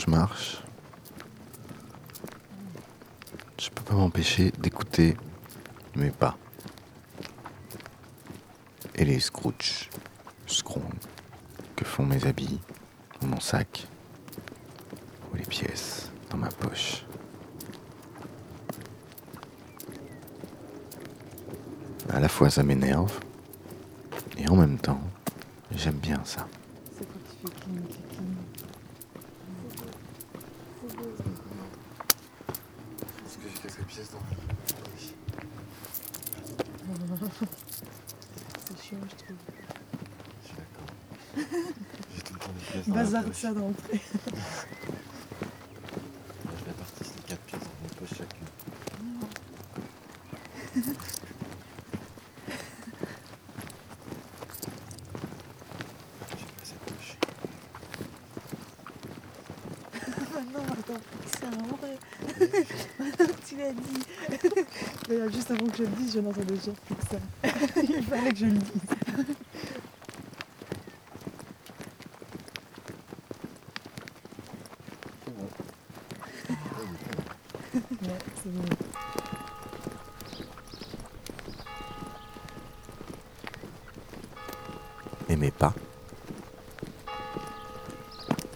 je 0.00 0.10
marche, 0.10 0.62
je 3.58 3.68
peux 3.68 3.82
pas 3.82 3.94
m'empêcher 3.94 4.50
d'écouter 4.52 5.14
mes 5.94 6.10
pas. 6.10 6.38
Et 8.94 9.04
les 9.04 9.20
scrooch, 9.20 9.90
scrons 10.46 10.88
que 11.76 11.84
font 11.84 12.06
mes 12.06 12.24
habits, 12.26 12.60
ou 13.22 13.26
mon 13.26 13.40
sac, 13.40 13.86
ou 15.30 15.36
les 15.36 15.44
pièces 15.44 16.10
dans 16.30 16.38
ma 16.38 16.48
poche. 16.48 17.04
À 22.08 22.20
la 22.20 22.28
fois 22.28 22.48
ça 22.48 22.62
m'énerve, 22.62 23.20
et 24.38 24.48
en 24.48 24.56
même 24.56 24.78
temps, 24.78 25.02
j'aime 25.74 25.98
bien 25.98 26.24
ça. 26.24 26.48
C'est 26.96 27.04
quand 27.04 27.18
tu 27.28 27.36
fais 27.42 27.52
clean, 27.60 27.82
clean. 28.14 28.24
Est-ce 33.24 33.36
que 33.38 33.48
j'ai 33.48 33.58
quelques 33.62 33.84
pièces 33.86 34.10
dans 34.10 34.18
C'est 38.66 38.82
chiant, 38.82 38.98
je 39.08 39.24
trouve. 39.24 39.36
Je 40.42 40.46
suis 40.46 40.56
d'accord. 40.56 40.90
J'ai 42.14 42.22
tout 42.22 42.34
le 42.34 42.38
poche. 43.10 43.36
ça 43.36 43.52
d'entrée. 43.52 44.00
Je 46.44 46.64
répartis 46.66 47.04
les 47.16 47.22
quatre 47.28 47.42
pièces 47.42 47.60
dans 47.60 47.66
une 47.82 47.94
poche 47.98 48.18
chacune. 48.18 48.46
J'ai 56.36 56.44
pas 56.46 56.64
cette 56.64 56.80
poche. 56.80 57.16
non, 60.54 60.64
attends, 60.72 61.02
c'est 61.26 61.44
un 61.44 61.50
vrai. 61.76 61.98
Maintenant 62.98 63.26
que 63.26 63.42
tu 63.46 63.56
l'as 63.56 63.72
dit. 63.72 64.02
D'ailleurs, 65.08 65.32
juste 65.32 65.50
avant 65.50 65.66
que 65.66 65.76
je 65.76 65.82
le 65.82 65.88
dise, 65.88 66.12
je 66.14 66.20
n'entendais 66.20 66.54
déjà 66.54 66.72
plus 66.86 66.94
que 66.94 67.02
ça. 67.10 67.18
Il 67.82 68.04
fallait 68.04 68.30
que 68.30 68.36
je 68.36 68.46
le 68.46 68.52
dise. 68.52 68.70
Ouais, 77.74 78.18
c'est 78.42 78.52
bon. 78.52 78.62
Et 85.28 85.36
mes 85.36 85.50
pas 85.50 85.74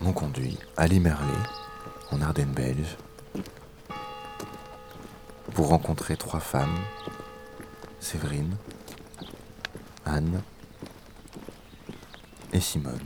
m'ont 0.00 0.12
Limerlé, 0.94 1.34
en 2.12 2.20
Ardennes 2.20 2.52
belge, 2.52 2.96
pour 5.52 5.66
rencontrer 5.70 6.16
trois 6.16 6.38
femmes, 6.38 6.78
Séverine, 7.98 8.56
Anne 10.06 10.40
et 12.52 12.60
Simone. 12.60 13.00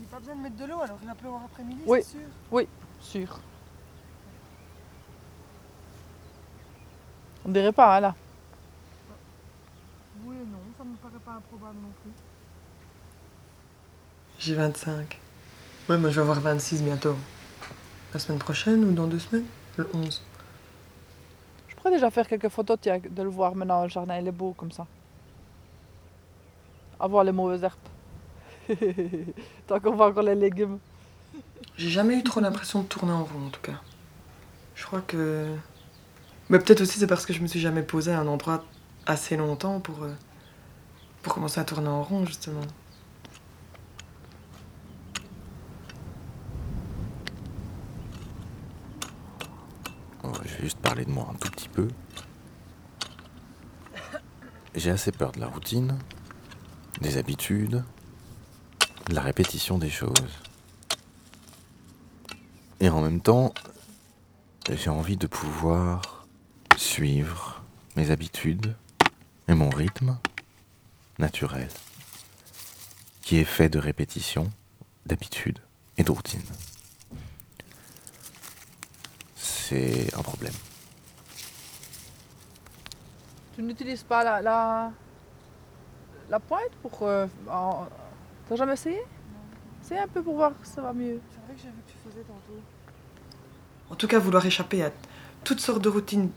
Il 0.00 0.02
n'y 0.02 0.06
a 0.06 0.10
pas 0.10 0.18
besoin 0.20 0.36
de 0.36 0.40
mettre 0.42 0.56
de 0.56 0.64
l'eau, 0.64 0.80
alors 0.80 0.98
il 1.02 1.08
pleuvoir 1.58 1.78
après-midi, 1.78 1.82
Oui. 1.86 2.66
c'est 3.00 3.18
sûr? 3.20 3.28
Sûr. 3.28 3.40
On 7.46 7.50
dirait 7.50 7.72
pas, 7.72 7.96
hein, 7.96 8.00
là. 8.00 8.14
Oui 10.24 10.36
et 10.36 10.46
non, 10.46 10.58
ça 10.76 10.84
me 10.84 10.96
paraît 10.96 11.22
pas 11.24 11.32
improbable 11.32 11.76
non 11.80 11.90
plus. 12.02 12.10
J'ai 14.38 14.54
25. 14.54 15.18
Ouais, 15.88 15.96
moi 15.98 16.10
je 16.10 16.16
vais 16.16 16.20
avoir 16.22 16.40
26 16.40 16.82
bientôt. 16.82 17.16
La 18.12 18.18
semaine 18.20 18.38
prochaine 18.38 18.84
ou 18.84 18.92
dans 18.92 19.06
deux 19.06 19.18
semaines? 19.18 19.46
Le 19.76 19.88
11. 19.94 20.22
Je 21.68 21.74
pourrais 21.76 21.92
déjà 21.92 22.10
faire 22.10 22.26
quelques 22.26 22.48
photos, 22.48 22.78
tiens, 22.80 22.98
de 22.98 23.22
le 23.22 23.28
voir 23.28 23.54
maintenant, 23.54 23.84
le 23.84 23.88
jardin, 23.88 24.18
il 24.18 24.26
est 24.26 24.32
beau 24.32 24.52
comme 24.52 24.72
ça. 24.72 24.86
Avoir 27.00 27.22
les 27.24 27.32
mauvaises 27.32 27.62
herbes. 27.62 27.78
Tant 29.66 29.78
qu'on 29.80 29.94
voit 29.94 30.08
encore 30.08 30.24
les 30.24 30.34
légumes. 30.34 30.78
J'ai 31.78 31.90
jamais 31.90 32.16
eu 32.18 32.24
trop 32.24 32.40
l'impression 32.40 32.82
de 32.82 32.88
tourner 32.88 33.12
en 33.12 33.22
rond 33.22 33.46
en 33.46 33.50
tout 33.50 33.60
cas. 33.60 33.80
Je 34.74 34.84
crois 34.84 35.00
que. 35.00 35.54
Mais 36.50 36.58
peut-être 36.58 36.80
aussi 36.80 36.98
c'est 36.98 37.06
parce 37.06 37.24
que 37.24 37.32
je 37.32 37.40
me 37.40 37.46
suis 37.46 37.60
jamais 37.60 37.84
posé 37.84 38.10
à 38.12 38.18
un 38.18 38.26
endroit 38.26 38.64
assez 39.06 39.36
longtemps 39.36 39.78
pour, 39.78 40.02
euh, 40.02 40.12
pour 41.22 41.34
commencer 41.34 41.60
à 41.60 41.64
tourner 41.64 41.86
en 41.86 42.02
rond 42.02 42.26
justement. 42.26 42.62
Oh, 50.24 50.32
je 50.44 50.54
vais 50.56 50.62
juste 50.64 50.80
parler 50.80 51.04
de 51.04 51.10
moi 51.10 51.28
un 51.30 51.36
tout 51.36 51.50
petit 51.50 51.68
peu. 51.68 51.86
J'ai 54.74 54.90
assez 54.90 55.12
peur 55.12 55.30
de 55.30 55.38
la 55.38 55.46
routine, 55.46 55.96
des 57.00 57.18
habitudes, 57.18 57.84
de 59.08 59.14
la 59.14 59.22
répétition 59.22 59.78
des 59.78 59.90
choses. 59.90 60.47
Et 62.80 62.88
en 62.90 63.00
même 63.02 63.20
temps, 63.20 63.52
j'ai 64.70 64.90
envie 64.90 65.16
de 65.16 65.26
pouvoir 65.26 66.26
suivre 66.76 67.62
mes 67.96 68.10
habitudes 68.10 68.76
et 69.48 69.54
mon 69.54 69.68
rythme 69.68 70.16
naturel, 71.18 71.68
qui 73.22 73.38
est 73.38 73.44
fait 73.44 73.68
de 73.68 73.78
répétition, 73.78 74.50
d'habitudes 75.06 75.58
et 75.96 76.04
de 76.04 76.12
routine. 76.12 76.44
C'est 79.34 80.14
un 80.14 80.22
problème. 80.22 80.54
Tu 83.56 83.62
n'utilises 83.62 84.04
pas 84.04 84.22
la, 84.22 84.92
la, 86.30 86.38
pointe 86.38 86.70
pour... 86.80 87.02
euh, 87.02 87.26
T'as 88.48 88.56
jamais 88.56 88.74
essayé? 88.74 89.02
C'est 89.88 89.98
un 89.98 90.06
peu 90.06 90.22
pour 90.22 90.34
voir 90.34 90.52
si 90.62 90.70
ça 90.72 90.82
va 90.82 90.92
mieux. 90.92 91.18
C'est 91.30 91.40
vrai 91.46 91.54
que 91.54 91.62
j'ai 91.62 91.68
vu 91.68 91.82
que 91.86 91.90
tu 91.90 91.96
faisais 92.06 92.22
tantôt. 92.22 92.60
En 93.90 93.94
tout 93.94 94.06
cas, 94.06 94.18
vouloir 94.18 94.44
échapper 94.44 94.84
à 94.84 94.90
toutes 95.44 95.60
sortes 95.60 95.80
de 95.80 95.88
routines, 95.88 96.30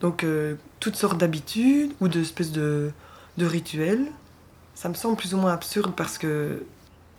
donc 0.00 0.24
euh, 0.24 0.56
toutes 0.80 0.96
sortes 0.96 1.18
d'habitudes 1.18 1.92
ou 2.00 2.08
d'espèces 2.08 2.50
de, 2.50 2.90
de 3.36 3.46
rituels, 3.46 4.08
ça 4.74 4.88
me 4.88 4.94
semble 4.94 5.16
plus 5.16 5.34
ou 5.34 5.36
moins 5.36 5.52
absurde 5.52 5.94
parce 5.94 6.18
que, 6.18 6.64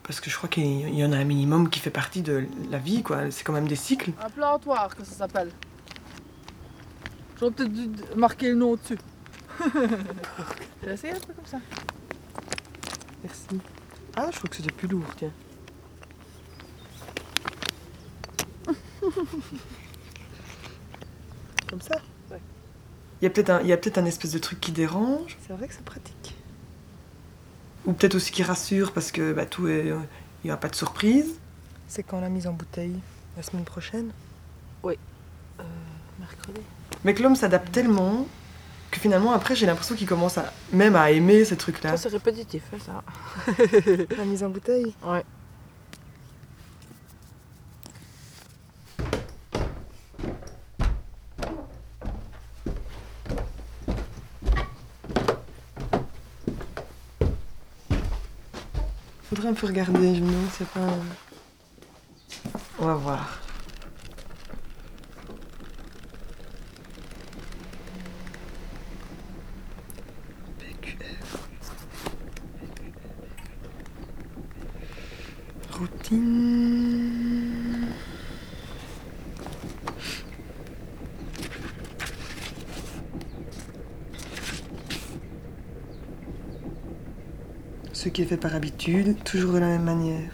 parce 0.03 0.19
que 0.19 0.29
je 0.29 0.35
crois 0.35 0.49
qu'il 0.49 0.93
y 0.93 1.05
en 1.05 1.13
a 1.13 1.17
un 1.17 1.23
minimum 1.23 1.69
qui 1.69 1.79
fait 1.79 1.89
partie 1.89 2.21
de 2.21 2.45
la 2.69 2.77
vie, 2.77 3.01
quoi. 3.01 3.31
C'est 3.31 3.45
quand 3.45 3.53
même 3.53 3.67
des 3.67 3.77
cycles. 3.77 4.11
Un 4.21 4.29
plantoir, 4.29 4.93
que 4.93 5.05
ça 5.05 5.13
s'appelle. 5.13 5.51
J'aurais 7.39 7.51
peut-être 7.51 7.71
dû 7.71 7.89
marquer 8.17 8.49
le 8.49 8.55
nom 8.55 8.75
dessus. 8.75 8.99
J'ai 10.83 10.91
essayé 10.91 11.13
un 11.13 11.19
peu 11.19 11.33
comme 11.33 11.45
ça? 11.45 11.59
Merci. 13.23 13.47
Ah, 14.15 14.29
je 14.31 14.37
crois 14.37 14.49
que 14.49 14.55
c'était 14.55 14.71
plus 14.71 14.87
lourd, 14.87 15.05
tiens. 15.17 15.31
Comme 21.69 21.81
ça 21.81 21.95
Ouais. 22.31 22.39
Il 23.21 23.25
y 23.25 23.27
a 23.27 23.29
peut-être 23.29 23.49
un, 23.49 23.61
il 23.61 23.67
y 23.67 23.73
a 23.73 23.77
peut-être 23.77 23.97
un 23.97 24.05
espèce 24.05 24.31
de 24.31 24.39
truc 24.39 24.59
qui 24.59 24.71
dérange. 24.71 25.37
C'est 25.47 25.53
vrai 25.53 25.67
que 25.67 25.73
c'est 25.73 25.85
pratique. 25.85 26.35
Ou 27.85 27.93
peut-être 27.93 28.15
aussi 28.15 28.31
qui 28.31 28.43
rassure 28.43 28.91
parce 28.91 29.11
que 29.11 29.33
bah, 29.33 29.45
tout 29.45 29.67
est, 29.67 29.87
il 29.87 29.95
n'y 30.45 30.51
aura 30.51 30.59
pas 30.59 30.69
de 30.69 30.75
surprise. 30.75 31.39
C'est 31.87 32.03
quand 32.03 32.19
la 32.21 32.29
mise 32.29 32.45
en 32.47 32.53
bouteille 32.53 32.99
La 33.37 33.43
semaine 33.43 33.65
prochaine? 33.65 34.11
Mercredi. 36.19 36.61
Mais 37.03 37.13
que 37.13 37.23
l'homme 37.23 37.35
s'adapte 37.35 37.71
tellement 37.71 38.27
que 38.91 38.99
finalement 38.99 39.33
après 39.33 39.55
j'ai 39.55 39.65
l'impression 39.65 39.95
qu'il 39.95 40.07
commence 40.07 40.37
à, 40.37 40.51
même 40.71 40.95
à 40.95 41.11
aimer 41.11 41.45
ces 41.45 41.57
trucs-là. 41.57 41.91
Ça, 41.91 41.97
c'est 41.97 42.09
répétitif, 42.09 42.63
hein, 42.73 42.77
ça. 42.85 43.03
La 44.17 44.25
mise 44.25 44.43
en 44.43 44.49
bouteille 44.49 44.93
Ouais. 45.05 45.23
Faudrait 59.29 59.49
un 59.49 59.53
peu 59.53 59.67
regarder, 59.67 60.15
je 60.15 60.21
me 60.21 60.27
demande 60.27 60.49
si 60.49 60.57
c'est 60.57 60.67
pas. 60.67 60.87
On 62.79 62.85
va 62.85 62.93
voir. 62.95 63.38
Routine. 75.71 76.29
Ce 87.93 88.07
qui 88.07 88.21
est 88.21 88.25
fait 88.25 88.37
par 88.37 88.55
habitude, 88.55 89.21
toujours 89.23 89.53
de 89.53 89.57
la 89.59 89.67
même 89.67 89.83
manière. 89.83 90.31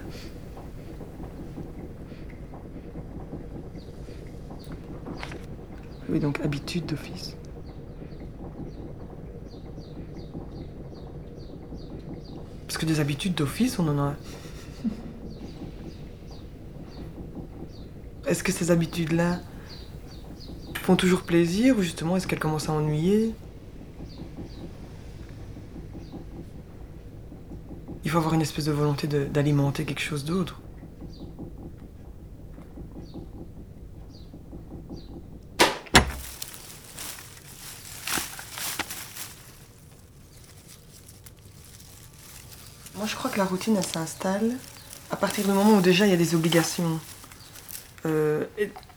Oui, 6.10 6.20
donc 6.20 6.40
habitude 6.42 6.86
d'office. 6.86 7.36
Des 12.86 13.00
habitudes 13.00 13.36
d'office, 13.36 13.80
on 13.80 13.88
en 13.88 14.00
a. 14.00 14.16
Est-ce 18.28 18.44
que 18.44 18.52
ces 18.52 18.72
habitudes-là 18.72 19.40
font 20.76 20.96
toujours 20.96 21.22
plaisir 21.22 21.78
ou 21.78 21.82
justement 21.82 22.16
est-ce 22.18 22.28
qu'elles 22.28 22.40
commencent 22.40 22.70
à 22.70 22.74
ennuyer? 22.74 23.34
Il 28.04 28.12
faut 28.12 28.18
avoir 28.18 28.34
une 28.34 28.42
espèce 28.42 28.66
de 28.66 28.72
volonté 28.72 29.08
d'alimenter 29.08 29.84
quelque 29.84 30.02
chose 30.02 30.26
d'autre. 30.26 30.62
La 43.38 43.46
routine, 43.46 43.82
s'installe 43.82 44.58
à 45.12 45.16
partir 45.16 45.46
du 45.46 45.52
moment 45.52 45.78
où 45.78 45.82
déjà 45.82 46.06
il 46.06 46.12
y 46.12 46.14
a 46.14 46.18
des 46.18 46.36
obligations 46.36 47.00
euh, 48.06 48.44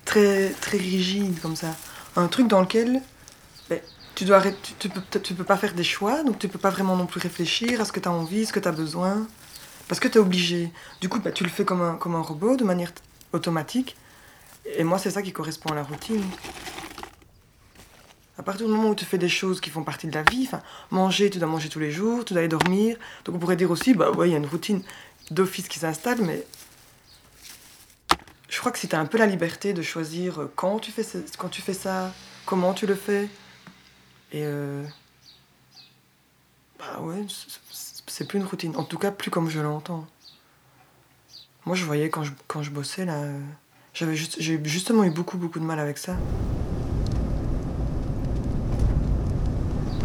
très, 0.05 0.51
très 0.61 0.79
rigides 0.79 1.41
comme 1.41 1.57
ça. 1.57 1.75
Un 2.17 2.29
truc 2.29 2.49
dans 2.49 2.61
lequel 2.61 3.03
ben, 3.69 3.81
tu, 4.15 4.25
dois 4.25 4.37
arrêter, 4.39 4.75
tu, 4.79 4.89
peux, 5.35 5.45
pas 5.45 5.57
faire 5.57 5.75
des 5.75 5.85
choix, 5.85 6.23
donc 6.23 6.39
tu 6.39 6.49
peux 6.49 6.59
pas 6.59 6.71
vraiment 6.71 6.97
non 6.97 7.07
plus 7.07 7.21
réfléchir 7.21 7.81
à 7.81 7.85
ce 7.85 7.93
que 7.93 8.01
tu 8.01 8.09
as 8.09 8.13
envie, 8.13 8.47
ce 8.47 8.53
que 8.53 8.61
tu 8.61 8.69
as 8.69 8.73
besoin, 8.73 9.27
parce 9.87 10.01
que 10.01 10.09
tu 10.09 10.19
es 10.19 10.21
obligé. 10.21 10.73
Du 11.01 11.09
coup, 11.09 11.21
ben, 11.21 11.33
tu 11.33 11.45
le 11.45 11.51
fais 11.51 11.65
comme 11.65 11.83
un, 11.83 11.95
comme 11.95 12.15
un 12.15 12.23
robot, 12.23 12.57
de 12.57 12.65
manière 12.65 12.93
automatique. 13.33 13.97
Et 14.77 14.85
moi, 14.85 14.99
c'est 14.99 15.11
ça 15.11 15.23
qui 15.23 15.33
correspond 15.33 15.71
à 15.71 15.75
la 15.75 15.83
routine. 15.83 16.25
À 18.39 18.43
partir 18.45 18.67
du 18.67 18.73
moment 18.73 18.91
où 18.91 18.95
tu 18.95 19.05
fais 19.05 19.19
des 19.19 19.29
choses 19.29 19.61
qui 19.61 19.69
font 19.69 19.83
partie 19.83 20.07
de 20.07 20.15
la 20.15 20.23
vie, 20.23 20.49
manger, 20.91 21.29
tu 21.29 21.39
dois 21.39 21.49
manger 21.49 21.69
tous 21.69 21.81
les 21.81 21.91
jours, 21.91 22.25
tu 22.25 22.35
dois 22.35 22.41
aller 22.41 22.49
dormir. 22.49 22.97
Donc 23.25 23.35
on 23.35 23.39
pourrait 23.39 23.57
dire 23.57 23.71
aussi, 23.71 23.95
bah 23.95 24.13
ouais, 24.13 24.29
il 24.29 24.33
y 24.33 24.35
a 24.35 24.39
une 24.39 24.47
routine 24.47 24.83
d'office 25.33 25.67
qui 25.67 25.81
s'installe, 25.81 26.23
mais 26.23 26.47
je 28.49 28.59
crois 28.59 28.71
que 28.71 28.79
si 28.79 28.87
tu 28.89 28.95
as 28.95 29.01
un 29.01 29.07
peu 29.07 29.19
la 29.19 29.27
liberté 29.27 29.73
de 29.73 29.83
choisir 29.83 30.41
euh, 30.41 30.53
quand 30.55 30.79
tu 30.79 30.93
fais, 30.93 31.03
ça, 31.75 32.15
comment 32.47 32.75
tu 32.75 32.87
le 32.87 32.95
fais, 32.95 33.25
et 34.33 34.45
euh, 34.45 34.85
bah 36.79 37.01
ouais, 37.01 37.27
c'est 38.07 38.29
plus 38.29 38.39
une 38.39 38.45
routine. 38.45 38.77
En 38.77 38.85
tout 38.85 38.99
cas, 38.99 39.11
plus 39.11 39.31
comme 39.31 39.51
je 39.51 39.61
l'entends. 39.61 40.07
Moi, 41.67 41.75
je 41.75 41.85
voyais 41.85 42.09
quand 42.09 42.23
je, 42.23 42.33
quand 42.47 42.63
je 42.63 42.71
bossais 42.71 43.05
là, 43.05 43.17
euh, 43.17 43.41
j'avais 43.95 44.17
juste, 44.17 44.37
j'ai 44.39 44.63
justement 44.65 45.03
eu 45.05 45.11
beaucoup 45.11 45.39
beaucoup 45.39 45.59
de 45.59 45.65
mal 45.65 45.81
avec 45.81 45.99
ça. 45.99 46.17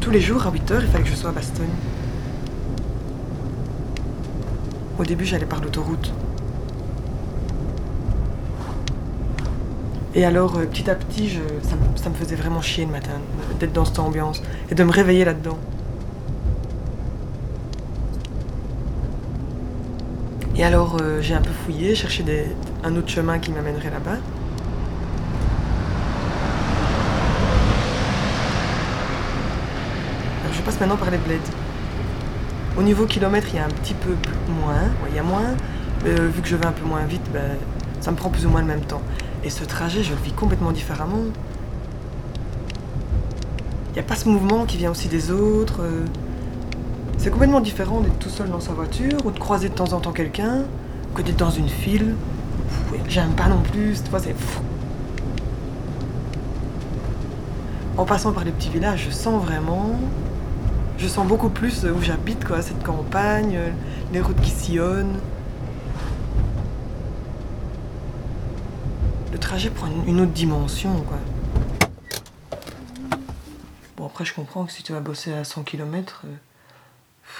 Tous 0.03 0.11
les 0.11 0.19
jours, 0.19 0.45
à 0.45 0.51
8h, 0.51 0.81
il 0.81 0.87
fallait 0.87 1.03
que 1.03 1.09
je 1.09 1.15
sois 1.15 1.29
à 1.29 1.33
Bastogne. 1.33 1.67
Au 4.99 5.03
début, 5.05 5.25
j'allais 5.25 5.45
par 5.45 5.61
l'autoroute. 5.61 6.11
Et 10.13 10.25
alors, 10.25 10.57
euh, 10.57 10.65
petit 10.65 10.89
à 10.89 10.95
petit, 10.95 11.39
ça, 11.95 12.09
me- 12.09 12.15
faisait 12.15 12.35
vraiment 12.35 12.61
chier 12.61 12.85
le 12.85 12.91
matin 12.91 13.13
d'être 13.59 13.73
dans 13.73 13.85
cette 13.85 13.97
ambiance 13.99 14.43
et 14.69 14.75
de 14.75 14.83
me 14.83 14.91
réveiller 14.91 15.25
là-dedans. 15.25 15.57
Et 20.55 20.63
alors, 20.63 20.97
euh, 21.01 21.19
j'ai 21.21 21.33
un 21.33 21.41
peu 21.41 21.49
fouillé, 21.65 21.95
cherché 21.95 22.23
un 22.83 22.95
autre 22.95 23.09
chemin 23.09 23.39
qui 23.39 23.51
m'amènerait 23.51 23.89
là-bas. 23.89 24.17
Alors, 30.43 30.53
je 30.53 30.61
passe 30.61 30.72
maintenant 30.83 30.97
par 30.97 31.11
les 31.11 31.17
bleds. 31.17 31.39
Au 32.77 32.83
niveau 32.83 33.05
kilomètre, 33.05 33.47
il 33.53 33.55
y 33.55 33.59
a 33.59 33.65
un 33.65 33.69
petit 33.69 33.93
peu 33.93 34.15
moins. 34.49 34.89
Il 35.09 35.15
y 35.15 35.19
a 35.19 35.23
moins. 35.23 35.55
Mais, 36.03 36.19
euh, 36.19 36.27
vu 36.27 36.41
que 36.41 36.47
je 36.49 36.57
vais 36.57 36.65
un 36.65 36.73
peu 36.73 36.85
moins 36.85 37.05
vite, 37.05 37.21
ben, 37.31 37.51
ça 38.01 38.11
me 38.11 38.17
prend 38.17 38.29
plus 38.29 38.45
ou 38.45 38.49
moins 38.49 38.59
le 38.59 38.67
même 38.67 38.81
temps. 38.81 39.01
Et 39.45 39.49
ce 39.49 39.63
trajet, 39.63 40.03
je 40.03 40.09
le 40.11 40.19
vis 40.21 40.33
complètement 40.33 40.73
différemment. 40.73 41.23
Il 43.89 43.93
n'y 43.93 43.99
a 43.99 44.03
pas 44.03 44.15
ce 44.15 44.27
mouvement 44.27 44.65
qui 44.65 44.75
vient 44.75 44.91
aussi 44.91 45.07
des 45.07 45.31
autres. 45.31 45.81
euh. 45.81 46.03
C'est 47.17 47.31
complètement 47.31 47.61
différent 47.61 48.01
d'être 48.01 48.19
tout 48.19 48.29
seul 48.29 48.49
dans 48.49 48.59
sa 48.59 48.73
voiture 48.73 49.25
ou 49.25 49.31
de 49.31 49.39
croiser 49.39 49.69
de 49.69 49.75
temps 49.75 49.93
en 49.93 50.01
temps 50.01 50.11
quelqu'un 50.11 50.63
que 51.15 51.21
d'être 51.21 51.37
dans 51.37 51.51
une 51.51 51.69
file. 51.69 52.15
J'aime 53.07 53.31
pas 53.31 53.47
non 53.47 53.61
plus, 53.71 54.03
vois, 54.09 54.19
c'est 54.19 54.37
fou. 54.37 54.59
En 57.95 58.03
passant 58.03 58.33
par 58.33 58.43
les 58.43 58.51
petits 58.51 58.69
villages, 58.69 59.05
je 59.05 59.11
sens 59.11 59.41
vraiment. 59.41 59.91
Je 60.97 61.07
sens 61.07 61.27
beaucoup 61.27 61.49
plus 61.49 61.85
où 61.85 62.01
j'habite, 62.01 62.45
quoi, 62.45 62.61
cette 62.61 62.83
campagne, 62.83 63.55
euh, 63.55 63.71
les 64.11 64.21
routes 64.21 64.39
qui 64.41 64.51
sillonnent. 64.51 65.19
Le 69.31 69.37
trajet 69.37 69.69
prend 69.69 69.87
une, 70.07 70.21
autre 70.21 70.31
dimension, 70.31 71.01
quoi. 71.01 71.17
Bon, 73.97 74.05
après, 74.05 74.25
je 74.25 74.33
comprends 74.33 74.65
que 74.65 74.71
si 74.71 74.83
tu 74.83 74.93
vas 74.93 74.99
bosser 74.99 75.33
à 75.33 75.43
100 75.43 75.63
km, 75.63 76.25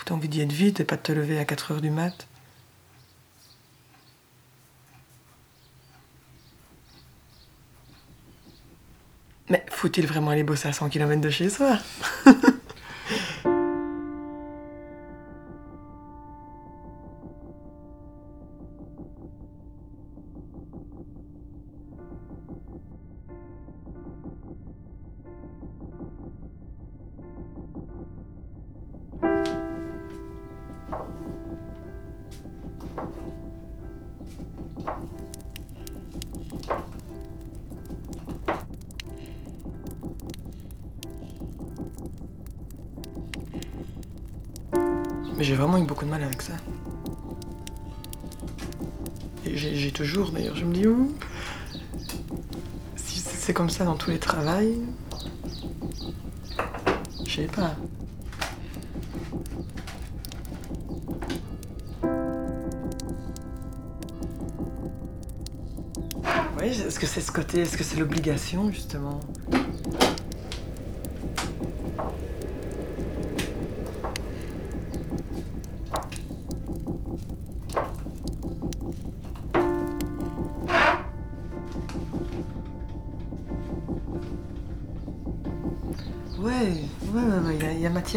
t'as 0.05 0.13
envie 0.13 0.27
d'y 0.27 0.41
être 0.41 0.51
vite 0.51 0.79
et 0.79 0.83
pas 0.83 0.95
de 0.95 1.01
te 1.01 1.11
lever 1.11 1.39
à 1.39 1.45
4 1.45 1.73
heures 1.73 1.81
du 1.81 1.91
mat. 1.91 2.27
Mais 9.49 9.65
faut-il 9.69 10.07
vraiment 10.07 10.31
aller 10.31 10.43
bosser 10.43 10.67
à 10.67 10.73
100 10.73 10.89
km 10.89 11.21
de 11.21 11.29
chez 11.29 11.49
soi? 11.49 11.77
J'ai 50.03 50.09
toujours, 50.09 50.31
d'ailleurs, 50.31 50.55
je 50.57 50.65
me 50.65 50.73
dis, 50.73 50.85
oh, 50.85 51.13
si 52.97 53.19
c'est 53.19 53.53
comme 53.53 53.69
ça 53.69 53.85
dans 53.85 53.95
tous 53.95 54.09
les 54.09 54.19
travails, 54.19 54.79
je 57.25 57.31
sais 57.31 57.47
pas. 57.47 57.73
Oui, 66.59 66.67
est-ce 66.67 66.99
que 66.99 67.07
c'est 67.07 67.21
ce 67.21 67.31
côté, 67.31 67.61
est-ce 67.61 67.77
que 67.77 67.85
c'est 67.85 67.97
l'obligation, 67.97 68.69
justement? 68.73 69.21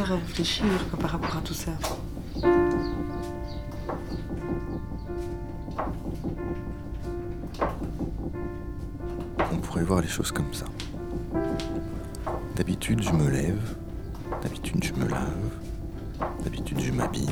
À 0.00 0.05
réfléchir 0.05 0.67
par 1.00 1.11
rapport 1.11 1.37
à 1.37 1.41
tout 1.41 1.55
ça. 1.55 1.73
On 9.53 9.57
pourrait 9.62 9.85
voir 9.85 10.00
les 10.03 10.09
choses 10.09 10.33
comme 10.33 10.53
ça. 10.53 10.67
D'habitude, 12.57 13.03
je 13.03 13.11
me 13.11 13.31
lève. 13.31 13.76
D'habitude, 14.43 14.85
je 14.85 14.93
me 14.93 15.09
lave. 15.09 15.50
D'habitude, 16.45 16.81
je 16.81 16.93
m'habille. 16.93 17.31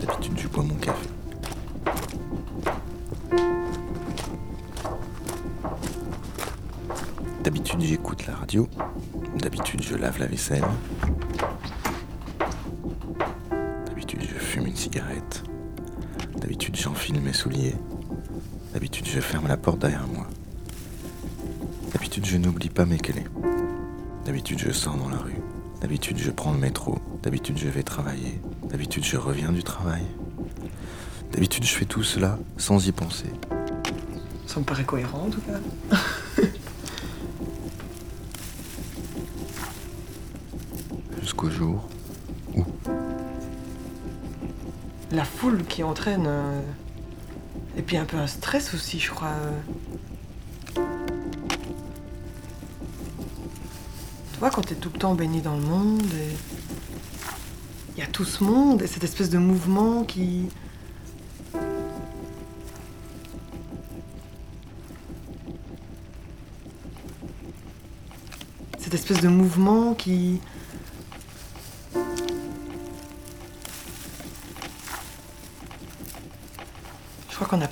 D'habitude, 0.00 0.38
je 0.38 0.48
bois 0.48 0.64
mon 0.64 0.76
café. 0.76 1.08
D'habitude, 7.42 7.80
j'écoute 7.80 8.26
la 8.26 8.36
radio. 8.36 8.68
D'habitude, 9.36 9.82
je 9.82 9.96
lave 9.96 10.18
la 10.18 10.26
vaisselle. 10.26 10.64
J'enfile 17.00 17.20
mes 17.22 17.32
souliers. 17.32 17.76
D'habitude, 18.74 19.06
je 19.06 19.20
ferme 19.20 19.48
la 19.48 19.56
porte 19.56 19.78
derrière 19.78 20.06
moi. 20.06 20.26
D'habitude, 21.94 22.26
je 22.26 22.36
n'oublie 22.36 22.68
pas 22.68 22.84
mes 22.84 22.98
clés. 22.98 23.24
D'habitude, 24.26 24.58
je 24.58 24.70
sors 24.70 24.96
dans 24.96 25.08
la 25.08 25.16
rue. 25.16 25.38
D'habitude, 25.80 26.18
je 26.18 26.30
prends 26.30 26.52
le 26.52 26.58
métro. 26.58 26.98
D'habitude, 27.22 27.56
je 27.56 27.68
vais 27.68 27.82
travailler. 27.82 28.38
D'habitude, 28.68 29.02
je 29.02 29.16
reviens 29.16 29.50
du 29.50 29.62
travail. 29.62 30.02
D'habitude, 31.32 31.64
je 31.64 31.74
fais 31.74 31.86
tout 31.86 32.02
cela 32.02 32.38
sans 32.58 32.86
y 32.86 32.92
penser. 32.92 33.30
Ça 34.46 34.60
me 34.60 34.66
paraît 34.66 34.84
cohérent 34.84 35.22
en 35.26 35.30
tout 35.30 35.40
cas. 35.40 35.96
Jusqu'au 41.22 41.48
jour 41.48 41.88
où 42.54 42.62
La 45.12 45.24
foule 45.24 45.64
qui 45.64 45.82
entraîne. 45.82 46.28
Et 47.76 47.82
puis 47.82 47.96
un 47.96 48.04
peu 48.04 48.16
un 48.16 48.26
stress 48.26 48.74
aussi, 48.74 48.98
je 48.98 49.10
crois. 49.10 49.36
Tu 50.74 50.80
vois, 54.38 54.50
quand 54.50 54.62
t'es 54.62 54.74
tout 54.74 54.90
le 54.92 54.98
temps 54.98 55.14
baigné 55.14 55.40
dans 55.40 55.56
le 55.56 55.62
monde, 55.62 56.02
et... 56.02 56.36
il 57.96 58.00
y 58.00 58.02
a 58.02 58.06
tout 58.06 58.24
ce 58.24 58.42
monde 58.42 58.82
et 58.82 58.86
cette 58.86 59.04
espèce 59.04 59.30
de 59.30 59.38
mouvement 59.38 60.04
qui. 60.04 60.48
Cette 68.78 68.94
espèce 68.94 69.20
de 69.20 69.28
mouvement 69.28 69.94
qui. 69.94 70.40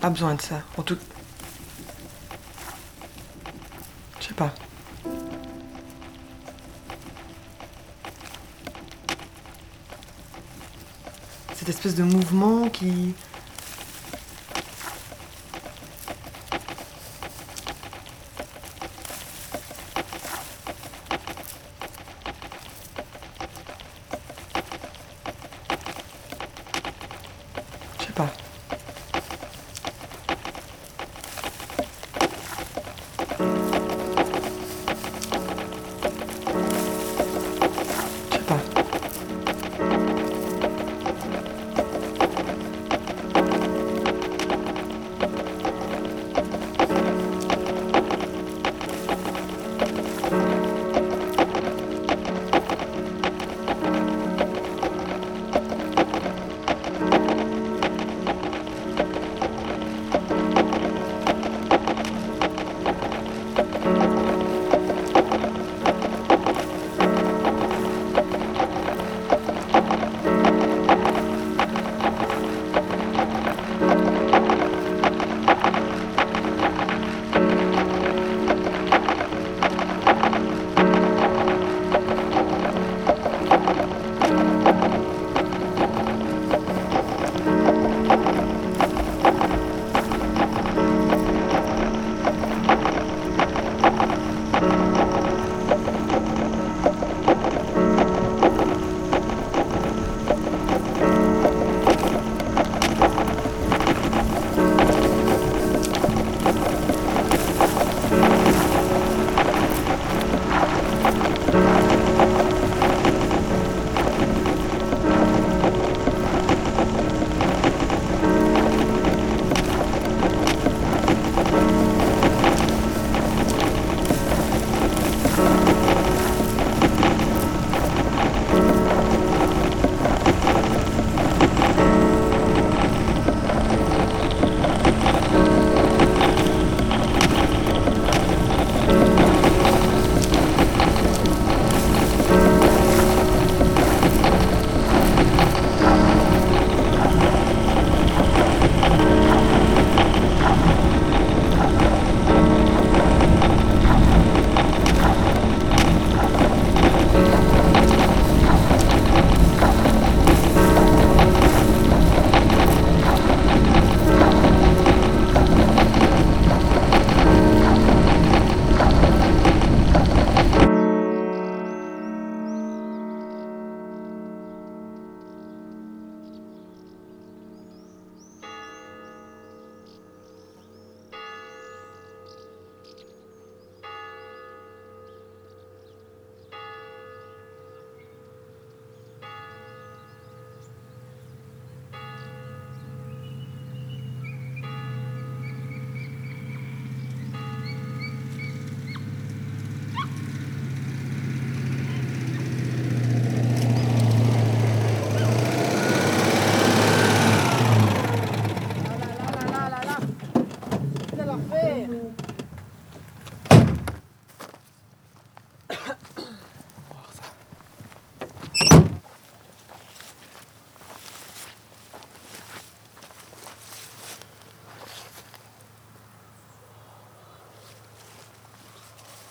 Pas 0.09 0.13
besoin 0.13 0.37
de 0.37 0.41
ça. 0.41 0.63
En 0.79 0.83
tout. 0.83 0.97
Je 4.19 4.27
sais 4.29 4.33
pas. 4.33 4.55
Cette 11.55 11.69
espèce 11.69 11.95
de 11.95 12.05
mouvement 12.05 12.71
qui. 12.71 13.13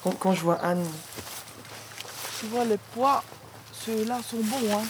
Quand, 0.08 0.14
quand 0.18 0.32
je 0.32 0.40
vois 0.42 0.54
Anne, 0.64 0.84
Tu 2.40 2.46
vois, 2.46 2.64
les 2.64 2.78
pois, 2.94 3.22
ceux-là 3.72 4.20
sont 4.22 4.38
bons. 4.38 4.72
Hein. 4.72 4.82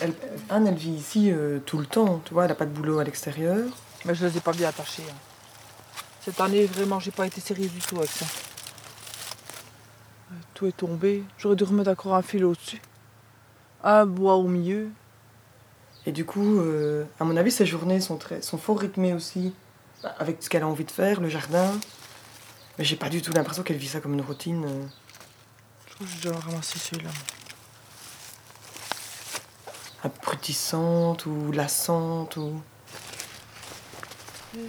Elle, 0.00 0.12
Anne, 0.50 0.66
elle 0.68 0.74
vit 0.74 0.90
ici 0.92 1.30
euh, 1.32 1.58
tout 1.64 1.78
le 1.78 1.86
temps, 1.86 2.20
tu 2.24 2.34
vois, 2.34 2.44
elle 2.44 2.50
n'a 2.50 2.54
pas 2.54 2.66
de 2.66 2.70
boulot 2.70 2.98
à 3.00 3.04
l'extérieur. 3.04 3.64
Mais 4.04 4.14
je 4.14 4.26
les 4.26 4.36
ai 4.36 4.40
pas 4.40 4.52
bien 4.52 4.68
attachés. 4.68 5.02
hein. 5.08 5.14
Cette 6.20 6.40
année, 6.40 6.66
vraiment, 6.66 7.00
j'ai 7.00 7.10
pas 7.10 7.26
été 7.26 7.40
sérieuse 7.40 7.72
du 7.72 7.80
tout 7.80 7.96
avec 7.96 8.10
ça. 8.10 8.26
Euh, 10.30 10.34
Tout 10.54 10.66
est 10.66 10.76
tombé. 10.76 11.24
J'aurais 11.38 11.56
dû 11.56 11.64
remettre 11.64 11.90
encore 11.90 12.14
un 12.14 12.22
fil 12.22 12.44
au-dessus. 12.44 12.80
Un 13.82 14.06
bois 14.06 14.34
au 14.36 14.46
milieu. 14.46 14.88
Et 16.06 16.12
du 16.12 16.24
coup, 16.24 16.58
euh, 16.60 17.04
à 17.18 17.24
mon 17.24 17.36
avis, 17.36 17.50
ses 17.50 17.66
journées 17.66 18.00
sont, 18.00 18.18
très, 18.18 18.42
sont 18.42 18.58
fort 18.58 18.78
rythmées 18.78 19.14
aussi, 19.14 19.54
avec 20.18 20.42
ce 20.42 20.48
qu'elle 20.50 20.62
a 20.62 20.68
envie 20.68 20.84
de 20.84 20.90
faire, 20.90 21.20
le 21.20 21.28
jardin. 21.28 21.72
Mais 22.78 22.84
j'ai 22.84 22.96
pas 22.96 23.08
du 23.08 23.22
tout 23.22 23.32
l'impression 23.32 23.62
qu'elle 23.62 23.76
vit 23.76 23.88
ça 23.88 24.00
comme 24.00 24.14
une 24.14 24.20
routine. 24.20 24.64
euh. 24.64 24.86
Je 25.88 25.94
crois 25.94 26.06
que 26.06 26.12
j'ai 26.12 26.28
déjà 26.28 26.38
ramassé 26.38 26.78
celui-là. 26.78 27.10
abrutissante 30.02 31.24
ou 31.26 31.50
lassante 31.52 32.36
ou 32.36 32.60
Je. 34.54 34.60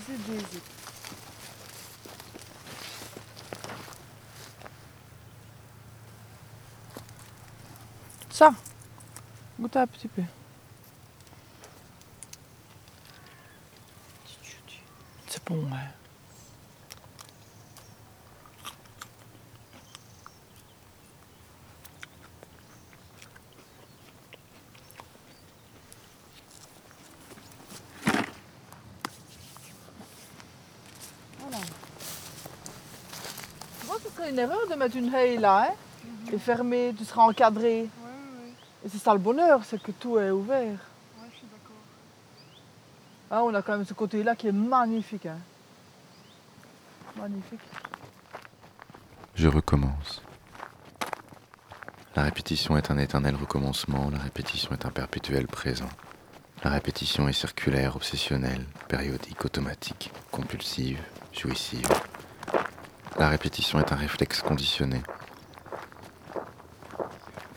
Ça 8.30 8.54
Goûte 9.60 9.78
un 9.78 9.88
petit 9.88 10.08
peu. 10.08 10.22
Bon, 15.48 15.64
hein. 15.72 15.92
Voilà. 31.40 31.58
Ce 34.04 34.10
serait 34.16 34.30
une 34.30 34.40
erreur 34.40 34.68
de 34.70 34.76
mettre 34.76 34.96
une 34.98 35.14
haie 35.14 35.38
là, 35.38 35.70
hein 35.70 35.74
Et 36.32 36.38
fermer, 36.38 36.94
tu 36.98 37.06
seras 37.06 37.24
encadré. 37.24 37.82
Ouais, 37.82 37.86
ouais, 37.86 38.54
Et 38.86 38.90
c'est 38.90 38.98
ça 38.98 39.14
le 39.14 39.20
bonheur, 39.20 39.62
c'est 39.64 39.82
que 39.82 39.92
tout 39.92 40.18
est 40.20 40.30
ouvert. 40.32 40.60
ouais, 40.60 41.30
je 41.32 41.38
suis 41.38 41.48
d'accord. 41.48 41.76
Ah, 43.38 43.44
on 43.44 43.54
a 43.54 43.62
quand 43.62 43.74
même 43.74 43.86
ce 43.86 43.94
côté-là 43.94 44.34
qui 44.34 44.48
est 44.48 44.54
magnifique. 44.54 45.26
Hein. 45.26 45.40
Magnifique. 47.18 47.60
Je 49.36 49.50
recommence. 49.50 50.22
La 52.16 52.24
répétition 52.24 52.78
est 52.78 52.90
un 52.92 52.98
éternel 52.98 53.36
recommencement, 53.36 54.10
la 54.10 54.20
répétition 54.20 54.72
est 54.72 54.86
un 54.86 54.90
perpétuel 54.90 55.48
présent. 55.48 55.90
La 56.64 56.70
répétition 56.70 57.28
est 57.28 57.34
circulaire, 57.34 57.98
obsessionnelle, 57.98 58.64
périodique, 58.88 59.44
automatique, 59.44 60.14
compulsive, 60.32 61.02
jouissive. 61.34 61.90
La 63.20 63.28
répétition 63.28 63.82
est 63.82 63.92
un 63.92 63.98
réflexe 63.98 64.42
conditionné. 64.44 65.02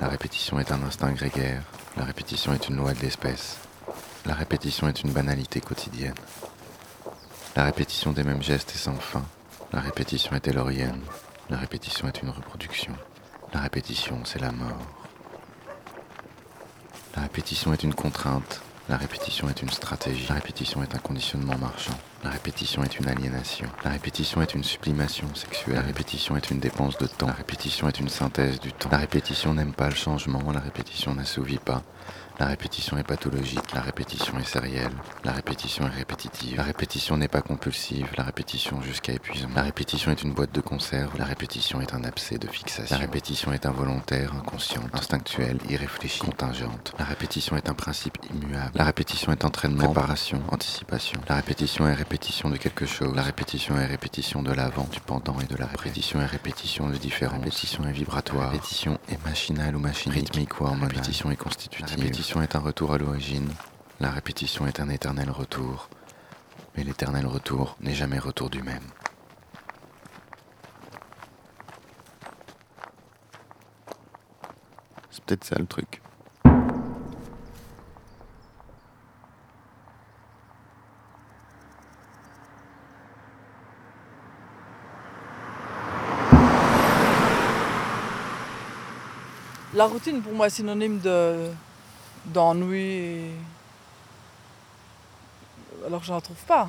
La 0.01 0.09
répétition 0.09 0.59
est 0.59 0.73
un 0.73 0.83
instinct 0.83 1.13
grégaire, 1.13 1.63
la 1.97 2.03
répétition 2.03 2.53
est 2.53 2.69
une 2.69 2.79
loi 2.79 2.95
de 2.95 2.99
l'espèce. 2.99 3.61
La 4.29 4.35
répétition 4.35 4.87
est 4.89 5.03
une 5.03 5.11
banalité 5.11 5.63
quotidienne. 5.63 6.15
La 7.57 7.65
répétition 7.65 8.13
des 8.13 8.25
mêmes 8.25 8.43
gestes 8.43 8.73
est 8.75 8.79
sans 8.79 8.95
fin. 8.95 9.25
La 9.73 9.81
répétition 9.81 10.37
est 10.37 10.47
élorienne. 10.47 11.01
La 11.49 11.57
répétition 11.57 12.07
est 12.09 12.21
une 12.21 12.29
reproduction. 12.29 12.93
La 13.55 13.61
répétition, 13.61 14.21
c'est 14.27 14.39
la 14.39 14.53
mort. 14.53 14.77
La 17.17 17.23
répétition 17.23 17.73
est 17.73 17.83
une 17.83 17.95
contrainte. 17.95 18.61
La 18.91 18.99
répétition 18.99 19.49
est 19.49 19.63
une 19.63 19.71
stratégie. 19.71 20.27
La 20.29 20.35
répétition 20.35 20.83
est 20.83 20.95
un 20.95 20.99
conditionnement 20.99 21.57
marchand. 21.57 21.99
La 22.23 22.29
répétition 22.31 22.85
est 22.85 22.99
une 22.99 23.09
aliénation. 23.09 23.69
La 23.83 23.91
répétition 23.91 24.43
est 24.43 24.55
une 24.55 24.65
sublimation 24.65 25.35
sexuelle. 25.35 25.77
La 25.77 25.83
répétition 25.83 26.37
est 26.37 26.51
une 26.51 26.61
dépense 26.61 26.99
de 26.99 27.07
temps. 27.07 27.29
La 27.29 27.33
répétition 27.33 27.89
est 27.89 27.99
une 27.99 28.11
synthèse 28.11 28.61
du 28.61 28.75
temps. 28.75 28.91
La 28.93 28.99
répétition 28.99 29.55
n'aime 29.55 29.73
pas 29.73 29.89
le 29.89 29.95
changement. 29.95 30.53
La 30.53 30.61
répétition 30.61 31.15
n'assouvit 31.15 31.59
pas. 31.59 31.83
La 32.39 32.47
répétition 32.47 32.97
est 32.97 33.03
pathologique, 33.03 33.73
la 33.75 33.81
répétition 33.81 34.39
est 34.39 34.45
sérielle, 34.45 34.93
la 35.25 35.33
répétition 35.33 35.87
est 35.87 35.97
répétitive, 35.97 36.57
la 36.57 36.63
répétition 36.63 37.17
n'est 37.17 37.27
pas 37.27 37.43
compulsive, 37.43 38.07
la 38.17 38.23
répétition 38.23 38.81
jusqu'à 38.81 39.13
épuisement. 39.13 39.55
La 39.57 39.63
répétition 39.63 40.13
est 40.13 40.23
une 40.23 40.33
boîte 40.33 40.53
de 40.53 40.61
conserve, 40.61 41.19
la 41.19 41.25
répétition 41.25 41.81
est 41.81 41.93
un 41.95 42.05
abcès 42.05 42.39
de 42.39 42.47
fixation. 42.47 42.95
La 42.95 43.01
répétition 43.01 43.53
est 43.53 43.67
involontaire, 43.67 44.35
inconsciente, 44.37 44.89
instinctuelle, 44.93 45.59
irréfléchie, 45.69 46.21
contingente. 46.21 46.93
La 46.97 47.07
répétition 47.07 47.57
est 47.57 47.69
un 47.69 47.75
principe 47.75 48.19
immuable. 48.33 48.71
La 48.75 48.85
répétition 48.85 49.33
est 49.33 49.45
entraînement, 49.45 49.87
préparation, 49.87 50.41
anticipation. 50.53 51.21
La 51.29 51.35
répétition 51.35 51.89
est 51.89 51.95
répétition 51.95 52.51
de 52.51 52.57
quelque 52.57 52.87
chose. 52.87 53.17
La 53.17 53.23
répétition 53.23 53.77
est 53.77 53.87
répétition 53.87 54.45
de 54.45 54.53
l'avant, 54.53 54.87
du 54.93 55.01
pendant 55.01 55.41
et 55.41 55.47
de 55.47 55.57
la 55.57 55.67
répétition 55.67 56.21
est 56.21 56.27
répétition 56.27 56.89
de 56.89 56.97
différence. 56.97 57.39
La 57.39 57.45
répétition 57.45 57.85
est 57.85 57.93
vibratoire. 57.93 58.45
La 58.45 58.51
répétition 58.51 58.97
est 59.09 59.25
machinale 59.25 59.75
ou 59.75 59.81
machinique, 59.81 60.29
rythmique 60.29 60.61
ou 60.61 60.67
hormonale. 60.67 60.91
Répétition 60.91 61.33
est 61.33 61.37
constitutive. 61.37 62.28
La 62.29 62.35
répétition 62.35 62.59
est 62.59 62.61
un 62.61 62.67
retour 62.67 62.93
à 62.93 62.99
l'origine. 62.99 63.49
La 64.01 64.11
répétition 64.11 64.67
est 64.67 64.81
un 64.81 64.91
éternel 64.91 65.31
retour. 65.31 65.89
Mais 66.77 66.85
l'éternel 66.85 67.27
retour 67.27 67.75
n'est 67.81 67.95
jamais 67.95 68.19
retour 68.19 68.51
du 68.51 68.63
même. 68.63 68.83
C'est 75.11 75.25
peut-être 75.25 75.45
ça 75.45 75.57
le 75.59 75.65
truc. 75.65 76.03
La 89.73 89.87
routine 89.87 90.21
pour 90.21 90.35
moi 90.35 90.49
est 90.49 90.51
synonyme 90.51 90.99
de 90.99 91.51
d'ennui. 92.29 93.31
Alors 95.87 96.01
que 96.01 96.07
je 96.07 96.13
n'en 96.13 96.21
trouve 96.21 96.45
pas. 96.45 96.69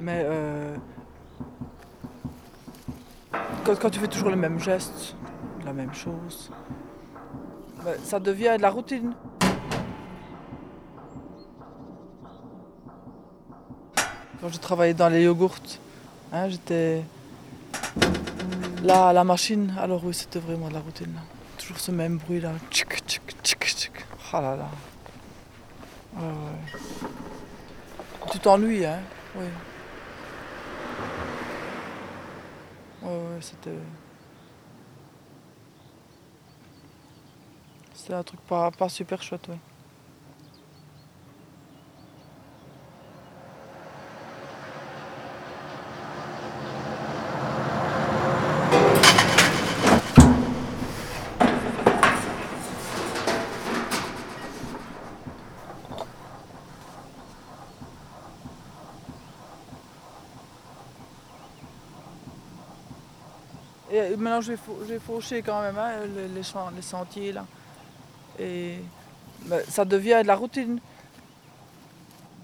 Mais 0.00 0.22
euh, 0.24 0.76
quand, 3.64 3.90
tu 3.90 4.00
fais 4.00 4.08
toujours 4.08 4.30
le 4.30 4.36
même 4.36 4.58
geste, 4.58 5.14
la 5.19 5.19
même 5.80 5.94
chose, 5.94 6.50
ben, 7.84 7.96
ça 8.04 8.20
devient 8.20 8.54
de 8.56 8.62
la 8.62 8.70
routine. 8.70 9.12
Quand 14.40 14.48
je 14.48 14.58
travaillais 14.58 14.94
dans 14.94 15.08
les 15.08 15.22
yogourts, 15.24 15.56
hein, 16.32 16.48
j'étais 16.48 17.02
là 18.82 19.08
à 19.08 19.12
la 19.12 19.24
machine, 19.24 19.74
alors 19.78 20.04
oui, 20.04 20.14
c'était 20.14 20.38
vraiment 20.38 20.68
de 20.68 20.74
la 20.74 20.80
routine. 20.80 21.12
là. 21.14 21.20
Toujours 21.58 21.78
ce 21.78 21.90
même 21.90 22.16
bruit 22.18 22.40
là. 22.40 22.52
Tchic, 22.70 23.02
tchic, 23.06 23.22
tchic, 23.42 23.64
tchic. 23.64 23.92
Ah 24.32 24.40
là 24.40 24.56
là. 24.56 24.68
Ouais, 26.16 26.22
ouais. 26.22 27.08
Tu 28.30 28.38
t'ennuies, 28.38 28.84
hein? 28.86 29.00
Oui. 29.36 29.44
Ouais, 33.02 33.08
ouais, 33.08 33.40
c'était. 33.40 33.78
C'était 38.10 38.18
un 38.18 38.24
truc 38.24 38.40
pas, 38.40 38.72
super 38.88 39.22
chouette, 39.22 39.46
ouais. 39.46 39.54
Et 63.92 64.16
maintenant, 64.16 64.40
je 64.40 64.50
vais, 64.50 64.56
fau- 64.56 64.78
je 64.80 64.94
vais 64.94 64.98
faucher 64.98 65.42
quand 65.42 65.62
même 65.62 65.78
hein, 65.78 65.92
les, 66.16 66.26
les 66.26 66.42
champs- 66.42 66.70
les 66.74 66.82
sentiers 66.82 67.30
là. 67.30 67.46
Et 68.40 68.76
ça 69.68 69.84
devient 69.84 70.20
de 70.22 70.26
la 70.26 70.34
routine. 70.36 70.80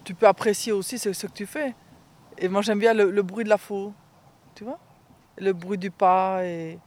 tu 0.05 0.15
peux 0.15 0.27
apprécier 0.27 0.73
aussi 0.73 0.99
ce, 0.99 1.13
ce 1.13 1.27
que 1.27 1.33
tu 1.33 1.47
fais. 1.47 1.75
Et 2.39 2.49
moi 2.49 2.63
j'aime 2.63 2.79
bien 2.79 2.93
le, 2.95 3.11
le 3.11 3.23
bruit 3.23 3.45
de 3.45 3.49
la 3.49 3.59
faux, 3.59 3.95
tu 4.55 4.65
vois 4.65 4.79
Le 5.39 5.53
bruit 5.53 5.79
du 5.79 5.91
pas 5.91 6.45
et... 6.45 6.79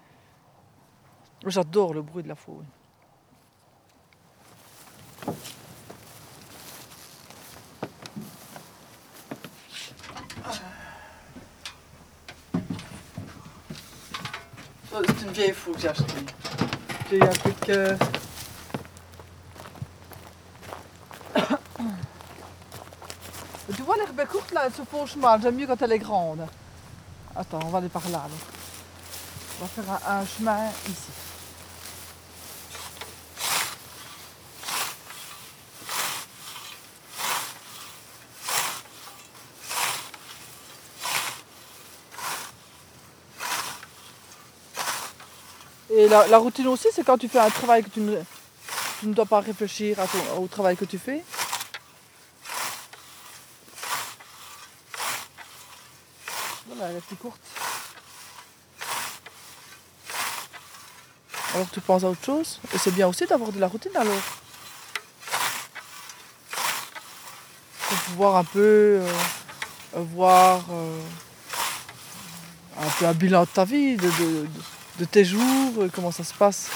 J'adore 1.46 1.94
le 1.94 2.02
bruit 2.02 2.22
de 2.22 2.28
la. 2.28 2.36
Ça, 14.92 15.02
C'est 15.08 15.26
une 15.26 15.32
vieille 15.32 15.54
faux 15.54 15.72
que 15.72 15.80
j'ai 15.80 15.88
achetée. 15.88 16.26
J'ai 17.10 17.18
eu 17.18 17.24
un 17.24 18.19
Tu 23.76 23.84
vois 23.84 23.98
l'herbe 23.98 24.26
courte 24.28 24.52
là, 24.52 24.64
elle 24.66 24.74
se 24.74 24.82
fauche 24.82 25.16
mal. 25.16 25.42
J'aime 25.42 25.56
mieux 25.56 25.68
quand 25.68 25.80
elle 25.82 25.92
est 25.92 26.00
grande. 26.00 26.48
Attends, 27.36 27.60
on 27.64 27.70
va 27.70 27.78
aller 27.78 27.90
par 27.90 28.08
là. 28.10 28.28
On 29.60 29.66
va 29.66 29.70
faire 29.70 30.10
un, 30.10 30.26
chemin 30.26 30.66
ici. 30.88 31.12
Et 45.92 46.08
la, 46.08 46.28
la 46.28 46.38
routine 46.38 46.68
aussi, 46.68 46.88
c'est 46.94 47.04
quand 47.04 47.18
tu 47.18 47.28
fais 47.28 47.40
un 47.40 47.50
travail 47.50 47.84
que 47.84 47.90
tu 47.90 48.00
ne, 48.00 48.18
tu 49.00 49.08
ne 49.08 49.14
dois 49.14 49.26
pas 49.26 49.42
réfléchir 49.42 49.98
à 50.00 50.40
au 50.40 50.48
travail 50.48 50.76
que 50.76 50.86
tu 50.86 50.98
fais. 50.98 51.24
Elle 56.82 56.96
est 56.98 57.02
plus 57.02 57.16
courte. 57.18 57.40
Alors 61.54 61.68
tu 61.72 61.82
penses 61.82 62.04
à 62.04 62.10
autre 62.10 62.24
chose? 62.24 62.60
Et 62.74 62.78
c'est 62.78 62.92
bien 62.92 63.08
aussi 63.08 63.26
d'avoir 63.26 63.52
de 63.52 63.60
la 63.60 63.68
routine 63.68 63.96
alors. 63.96 64.22
Pour 67.88 67.98
pouvoir 67.98 68.36
un 68.38 68.44
peu 68.44 68.60
euh, 68.60 69.14
voir 69.96 70.62
euh, 70.72 71.02
un 72.80 72.90
peu 73.00 73.06
un 73.08 73.14
bilan 73.14 73.42
de 73.42 73.48
ta 73.48 73.66
vie, 73.66 73.98
de 73.98 75.06
tes 75.06 75.26
jours, 75.26 75.74
euh, 75.80 75.90
comment 75.94 76.12
ça 76.12 76.24
se 76.24 76.34
passe. 76.34 76.70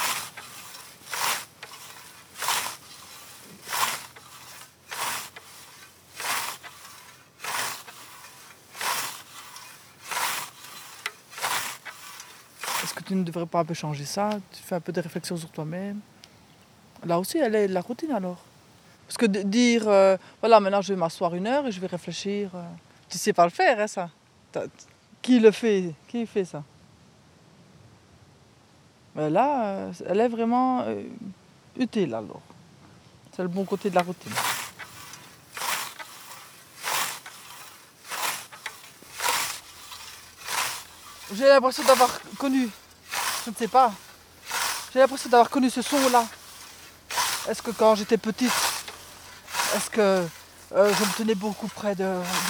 Tu 13.13 13.19
ne 13.19 13.23
devrais 13.23 13.45
pas 13.45 13.59
un 13.59 13.65
peu 13.65 13.75
changer 13.75 14.05
ça 14.05 14.29
Tu 14.51 14.63
fais 14.63 14.73
un 14.75 14.79
peu 14.79 14.91
de 14.91 14.99
réflexion 14.99 15.37
sur 15.37 15.49
toi-même. 15.49 15.99
Là 17.05 17.19
aussi, 17.19 17.37
elle 17.37 17.53
est 17.53 17.67
de 17.67 17.73
la 17.73 17.81
routine 17.81 18.11
alors. 18.11 18.41
Parce 19.05 19.17
que 19.17 19.27
dire, 19.27 19.87
euh, 19.87 20.17
voilà, 20.39 20.59
maintenant 20.59 20.81
je 20.81 20.93
vais 20.93 20.99
m'asseoir 20.99 21.35
une 21.35 21.45
heure 21.45 21.67
et 21.67 21.71
je 21.71 21.79
vais 21.79 21.87
réfléchir. 21.87 22.49
euh, 22.55 22.63
tu 23.07 23.19
sais 23.19 23.33
pas 23.33 23.43
le 23.43 23.51
faire, 23.51 23.79
hein, 23.79 23.87
ça. 23.87 24.09
Qui 25.21 25.39
le 25.39 25.51
fait 25.51 25.93
Qui 26.07 26.25
fait 26.25 26.45
ça? 26.45 26.63
Mais 29.15 29.29
là, 29.29 29.65
euh, 29.65 29.93
elle 30.07 30.19
est 30.19 30.27
vraiment 30.27 30.81
euh, 30.81 31.03
utile 31.77 32.15
alors. 32.15 32.41
C'est 33.35 33.43
le 33.43 33.47
bon 33.47 33.63
côté 33.63 33.91
de 33.91 33.95
la 33.95 34.01
routine. 34.01 34.31
J'ai 41.35 41.47
l'impression 41.47 41.83
d'avoir 41.83 42.19
connu, 42.37 42.69
je 43.45 43.49
ne 43.49 43.55
sais 43.55 43.67
pas, 43.67 43.91
j'ai 44.93 44.99
l'impression 44.99 45.29
d'avoir 45.29 45.49
connu 45.49 45.69
ce 45.69 45.81
son-là. 45.81 46.25
Est-ce 47.49 47.61
que 47.61 47.71
quand 47.71 47.95
j'étais 47.95 48.17
petite, 48.17 48.51
est-ce 49.75 49.89
que 49.89 50.27
euh, 50.75 50.93
je 50.93 51.03
me 51.03 51.13
tenais 51.17 51.35
beaucoup 51.35 51.67
près 51.67 51.95
du 51.95 52.05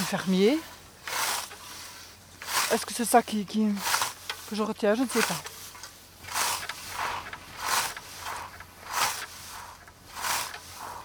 fermier? 0.08 0.58
Est-ce 2.70 2.86
que 2.86 2.94
c'est 2.94 3.04
ça 3.04 3.22
qui, 3.22 3.44
que 3.44 4.54
je 4.54 4.62
retiens? 4.62 4.94
Je 4.94 5.02
ne 5.02 5.08
sais 5.08 5.22
pas. 5.22 5.34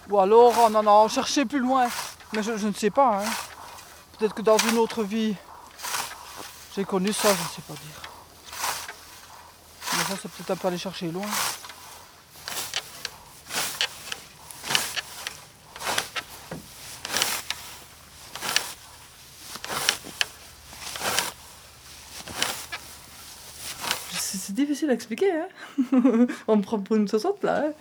Ou 0.10 0.20
alors, 0.20 0.54
oh 0.66 0.70
non, 0.70 0.82
non, 0.84 1.08
cherchez 1.08 1.46
plus 1.46 1.60
loin. 1.60 1.88
Mais 2.34 2.44
je, 2.44 2.58
je 2.58 2.68
ne 2.68 2.74
sais 2.74 2.90
pas. 2.90 3.22
hein. 3.24 3.30
Peut-être 4.18 4.34
que 4.34 4.42
dans 4.42 4.58
une 4.58 4.78
autre 4.78 5.04
vie, 5.04 5.36
j'ai 6.76 6.86
connu 6.86 7.14
ça, 7.14 7.30
je 7.30 7.44
ne 7.44 7.48
sais 7.56 7.62
pas 7.68 7.74
dire. 7.74 8.09
Ça, 10.10 10.16
c'est 10.20 10.32
peut-être 10.32 10.50
un 10.50 10.56
peu 10.56 10.68
aller 10.70 10.78
chercher 10.80 11.12
loin. 11.12 11.28
C'est 24.18 24.56
difficile 24.56 24.90
à 24.90 24.94
expliquer, 24.94 25.32
hein 25.32 25.48
On 26.48 26.56
me 26.56 26.64
prend 26.64 26.80
pour 26.80 26.96
une 26.96 27.08
60 27.08 27.44
là, 27.44 27.66
hein 27.68 27.74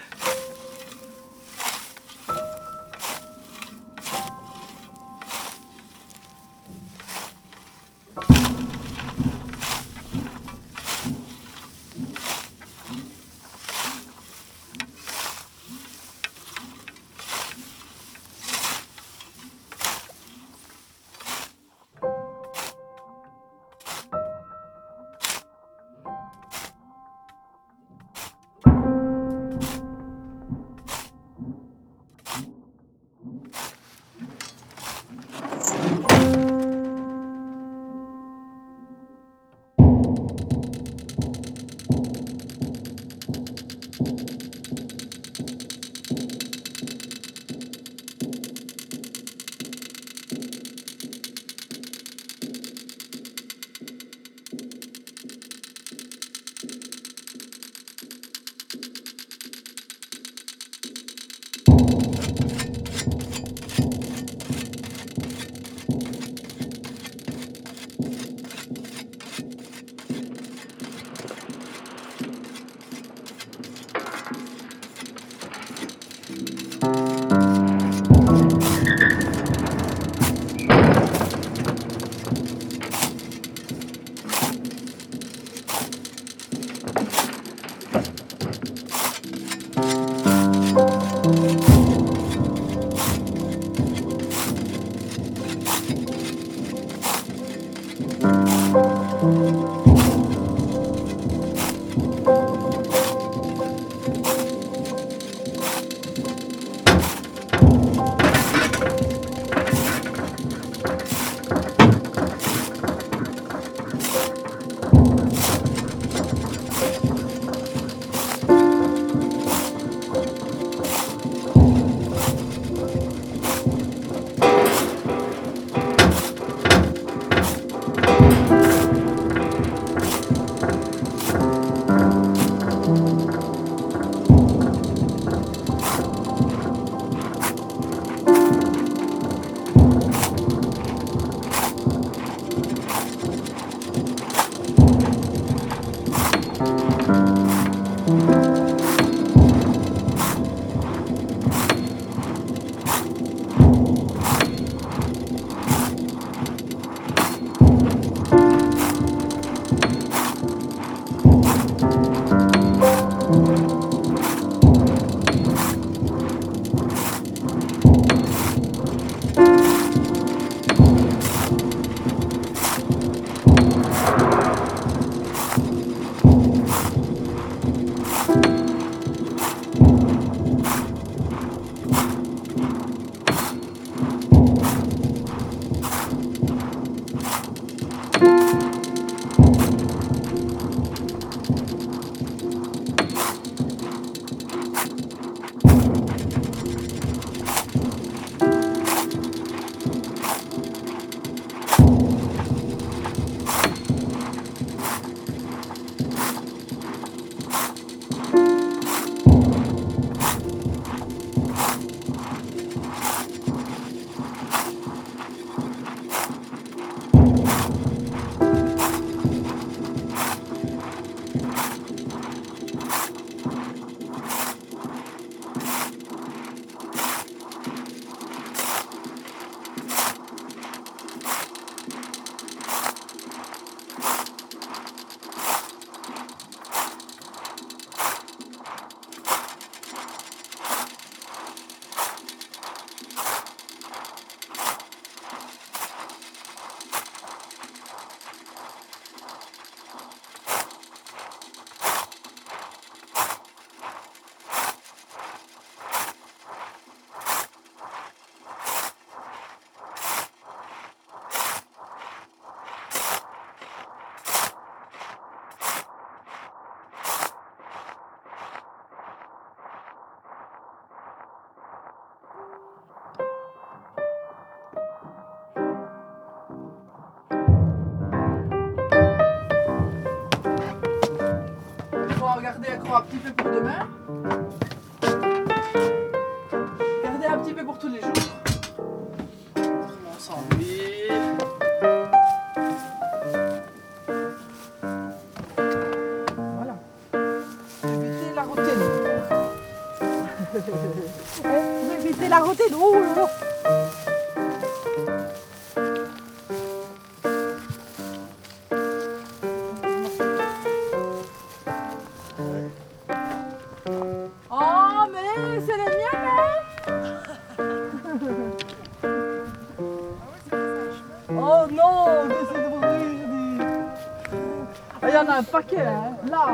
un 325.39 325.43
paquet, 325.45 325.81
hein. 325.81 326.17
Là. 326.29 326.49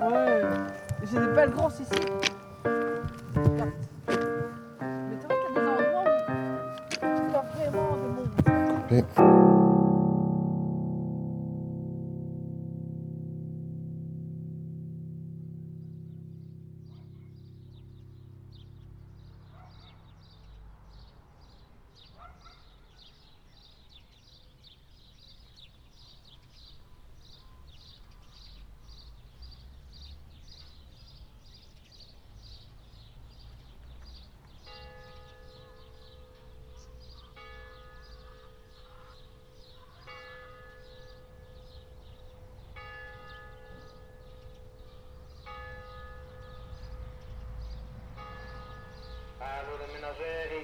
Ouais. 0.00 0.42
J'ai 1.04 1.20
des 1.20 1.26
belles 1.26 1.50
grosses 1.50 1.80
ici. 1.80 2.00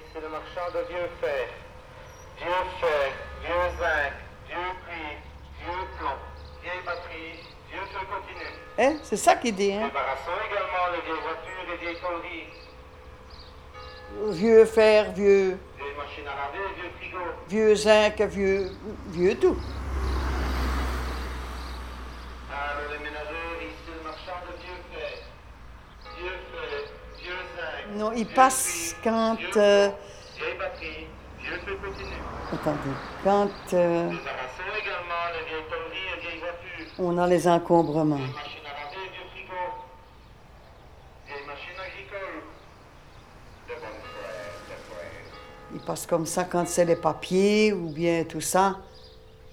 Ici 0.09 0.21
le 0.21 0.29
marchand 0.29 0.71
de 0.73 0.79
vieux 0.91 1.09
fer. 1.21 1.47
Vieux 2.37 2.65
fer, 2.79 3.11
vieux 3.41 3.69
zinc, 3.79 4.13
vieux 4.47 4.73
prix, 4.85 5.17
vieux 5.59 5.87
plomb, 5.97 6.19
vieille 6.63 6.83
batterie, 6.85 7.39
vieux 7.69 7.85
feu 7.91 8.05
continu. 8.09 8.49
Hein? 8.77 8.97
C'est 9.03 9.17
ça 9.17 9.35
qu'il 9.35 9.55
dit, 9.55 9.73
hein? 9.73 9.87
Débarrassons 9.87 10.39
également 10.49 10.95
les 10.95 11.01
vieilles 11.01 11.21
voitures 11.21 11.73
et 11.73 11.77
vieilles 11.77 12.01
conneries, 12.01 12.47
Vieux 14.31 14.65
fer, 14.65 15.11
vieux, 15.11 15.59
vieilles 15.77 15.95
machines 15.97 16.27
à 16.27 16.35
laver, 16.35 16.73
vieux 16.75 16.91
frigo. 16.97 17.19
vieux 17.47 17.75
zinc, 17.75 18.21
vieux, 18.21 18.71
vieux 19.07 19.35
tout. 19.37 19.57
Allô, 22.51 22.93
le 22.93 22.99
ménagère, 23.03 23.61
ici 23.61 23.91
le 23.95 24.03
marchand 24.03 24.41
de 24.47 24.53
vieux 24.63 24.81
fer. 24.91 25.13
Vieux 26.17 26.39
fer, 26.51 26.79
vieux 27.21 27.43
zinc. 27.55 27.97
Non, 27.97 28.11
il 28.13 28.25
vieux 28.25 28.33
passe 28.35 28.65
quand. 29.03 29.37
Attendez. 32.51 32.95
Quand 33.23 33.49
on 36.97 37.17
a 37.17 37.27
les 37.27 37.47
encombrements. 37.47 38.15
Vieille 38.17 38.27
machine 38.27 38.65
à 38.65 38.73
laver, 38.83 39.09
vieux 39.11 39.27
frigo. 39.31 39.55
Vieille 41.27 41.45
machine 41.47 41.79
agricole. 41.79 42.43
De 43.67 43.73
bonne 43.73 44.01
frère, 44.03 44.51
de 44.67 44.75
frère. 44.89 45.75
Il 45.75 45.79
passe 45.81 46.05
comme 46.05 46.25
ça 46.25 46.43
quand 46.43 46.67
c'est 46.67 46.85
les 46.85 46.95
papiers 46.97 47.71
ou 47.73 47.89
bien 47.89 48.23
tout 48.25 48.41
ça. 48.41 48.77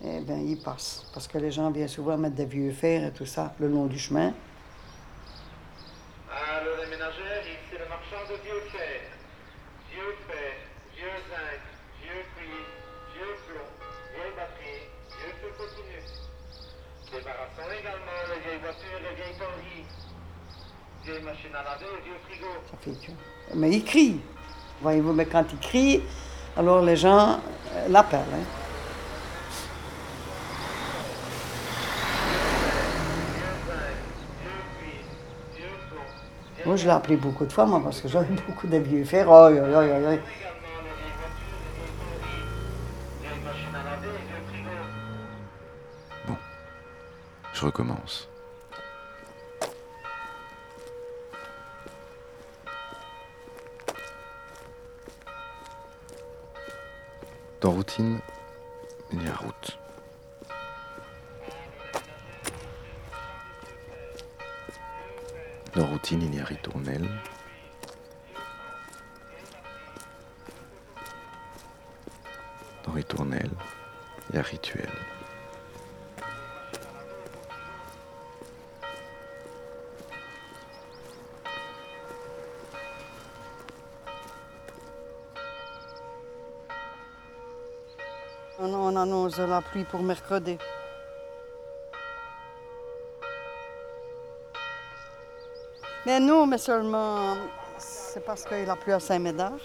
eh 0.04 0.20
bien, 0.20 0.38
il 0.38 0.60
passe. 0.62 1.04
Parce 1.14 1.28
que 1.28 1.38
les 1.38 1.50
gens 1.52 1.70
bien 1.70 1.86
souvent 1.88 2.16
mettent 2.18 2.34
des 2.34 2.46
vieux 2.46 2.72
fers 2.72 3.04
et 3.06 3.12
tout 3.12 3.26
ça 3.26 3.54
le 3.60 3.68
long 3.68 3.86
du 3.86 3.98
chemin. 3.98 4.32
Vieilles 18.56 18.60
voitures, 18.62 18.98
les 19.02 19.14
vieilles 19.16 19.38
conneries. 19.38 19.86
Vieilles 21.04 21.22
machines 21.24 21.54
à 21.54 21.62
laver, 21.62 21.86
vieux 22.04 22.14
frigo. 22.28 22.46
Ça 22.70 22.76
fait 22.80 23.06
que- 23.06 23.56
Mais 23.56 23.70
il 23.70 23.84
crie. 23.84 24.20
Voyez-vous, 24.82 25.12
mais 25.12 25.26
quand 25.26 25.44
il 25.52 25.58
crie, 25.58 26.02
alors 26.56 26.82
les 26.82 26.96
gens 26.96 27.40
euh, 27.74 27.88
l'appellent. 27.88 28.20
hein. 28.34 28.44
Moi, 36.64 36.76
je 36.76 36.84
l'ai 36.84 36.90
appelé 36.90 37.16
beaucoup 37.16 37.44
de 37.46 37.52
fois, 37.52 37.66
moi, 37.66 37.80
parce 37.82 38.00
que 38.00 38.08
j'avais 38.08 38.34
beaucoup 38.46 38.66
de 38.66 38.78
vieux 38.78 39.04
fers. 39.04 39.26
Oh, 39.30 39.34
aïe, 39.44 39.58
aïe, 39.58 40.04
aïe. 40.06 40.20
Dans 57.66 57.72
routine, 57.72 58.20
il 59.12 59.24
y 59.24 59.26
a 59.26 59.34
route. 59.34 59.76
Dans 65.74 65.86
routine, 65.86 66.22
il 66.22 66.36
y 66.36 66.38
a 66.38 66.44
ritournelle. 66.44 67.08
Dans 72.84 72.92
ritournelle, 72.92 73.50
il 74.30 74.36
y 74.36 74.38
a 74.38 74.42
rituel. 74.42 74.88
On, 88.96 88.98
on 88.98 89.02
annonce 89.02 89.38
la 89.38 89.60
pluie 89.60 89.84
pour 89.84 90.02
mercredi. 90.02 90.56
Mais 96.06 96.18
non, 96.18 96.46
mais 96.46 96.58
seulement, 96.58 97.36
c'est 97.78 98.24
parce 98.24 98.44
qu'il 98.44 98.68
a 98.70 98.76
plu 98.76 98.92
à 98.92 99.00
Saint-Médard. 99.00 99.58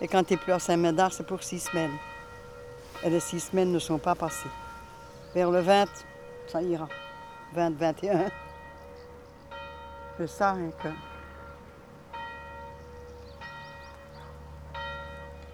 Et 0.00 0.06
quand 0.06 0.30
il 0.30 0.38
pleut 0.38 0.54
à 0.54 0.58
Saint-Médard, 0.58 1.12
c'est 1.12 1.26
pour 1.26 1.42
six 1.42 1.60
semaines. 1.60 1.96
Et 3.02 3.10
les 3.10 3.20
six 3.20 3.40
semaines 3.40 3.72
ne 3.72 3.78
sont 3.78 3.98
pas 3.98 4.14
passées. 4.14 4.50
Vers 5.34 5.50
le 5.50 5.60
20, 5.60 5.86
ça 6.46 6.62
ira. 6.62 6.88
20, 7.54 7.76
21. 7.76 8.30
C'est 10.18 10.26
ça, 10.28 10.50
hein, 10.50 10.70
que... 10.82 10.88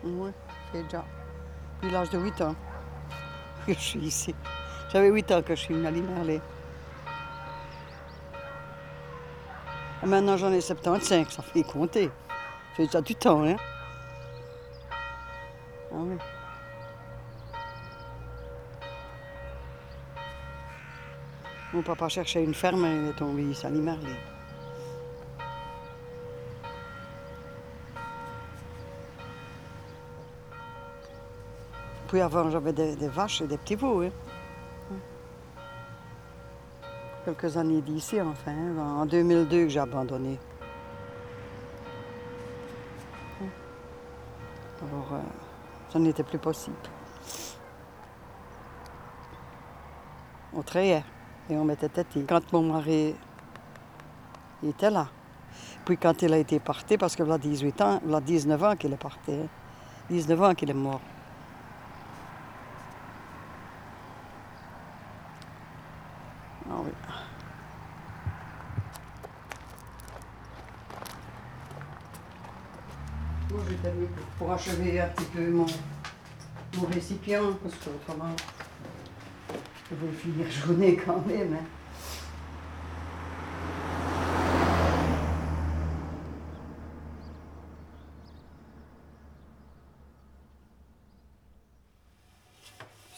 Oui, 0.04 0.31
déjà 0.72 1.04
depuis 1.80 1.92
l'âge 1.92 2.10
de 2.10 2.18
8 2.18 2.40
ans 2.42 2.56
que 3.66 3.72
je 3.72 3.78
suis 3.78 4.00
ici. 4.00 4.34
J'avais 4.92 5.08
8 5.08 5.32
ans 5.32 5.42
que 5.42 5.54
je 5.54 5.60
suis 5.60 5.74
une 5.74 5.82
Merlet. 5.82 6.40
Et 10.02 10.06
maintenant 10.06 10.36
j'en 10.36 10.52
ai 10.52 10.60
75, 10.60 11.28
ça 11.28 11.42
fait 11.42 11.62
compter. 11.62 12.10
C'est 12.76 12.86
déjà 12.86 13.00
du 13.00 13.14
temps, 13.14 13.44
hein? 13.44 13.56
Ah 15.92 15.96
oui. 15.96 16.16
Mon 21.72 21.82
papa 21.82 22.08
cherchait 22.08 22.42
une 22.42 22.54
ferme 22.54 22.86
il 22.86 23.08
est 23.08 23.12
tombé 23.12 23.42
ici 23.42 23.66
à. 23.66 23.70
Puis 32.09 32.21
avant, 32.21 32.51
j'avais 32.51 32.73
des, 32.73 33.09
vaches 33.09 33.42
et 33.42 33.47
des 33.47 33.59
petits 33.59 33.77
veaux. 33.77 34.03
hein. 34.03 34.11
Quelques 37.25 37.57
années 37.57 37.83
d'ici, 37.83 38.21
enfin. 38.21 38.53
hein, 38.53 39.01
En 39.01 39.07
2002 39.07 39.64
que 39.64 39.68
j'ai 39.68 39.81
abandonné. 39.81 40.38
Alors, 44.81 45.09
euh, 45.12 45.21
ça 45.90 45.99
n'était 45.99 46.23
plus 46.23 46.38
possible. 46.38 46.77
On 50.55 50.62
trayait 50.62 51.05
et 51.51 51.57
on 51.57 51.64
mettait 51.64 51.88
tête. 51.88 52.07
Quand 52.27 52.53
mon 52.53 52.62
mari 52.73 53.14
il 54.62 54.71
était 54.71 54.90
là. 54.90 55.09
Puis 55.85 55.97
quand 55.99 56.23
il 56.23 56.33
a 56.33 56.38
été 56.38 56.59
parti, 56.59 56.97
parce 56.97 57.14
que 57.16 57.23
a 57.23 57.38
18 57.38 57.81
ans, 57.83 58.01
a 58.12 58.21
19 58.21 58.62
ans 58.64 58.77
qu'il 58.77 58.92
est 58.92 58.97
parti. 58.97 59.33
hein. 59.33 59.47
19 60.11 60.42
ans 60.42 60.55
qu'il 60.55 60.71
est 60.71 60.75
mort. 60.75 61.01
Ah 66.71 66.75
oui. 66.85 66.90
Moi, 73.51 73.61
j'étais 73.68 73.90
venu 73.90 74.09
pour- 74.38 74.53
achever 74.53 75.01
un 75.01 75.09
petit 75.09 75.24
peu 75.27 75.51
mon, 75.51 75.66
mon 76.77 76.87
récipient, 76.87 77.53
parce 77.62 77.74
que 77.74 77.90
autrement, 77.90 78.35
je 79.90 79.94
vais 79.96 80.12
finir 80.12 80.51
journée 80.51 80.96
quand 80.96 81.24
même. 81.27 81.55
hein. 81.55 81.66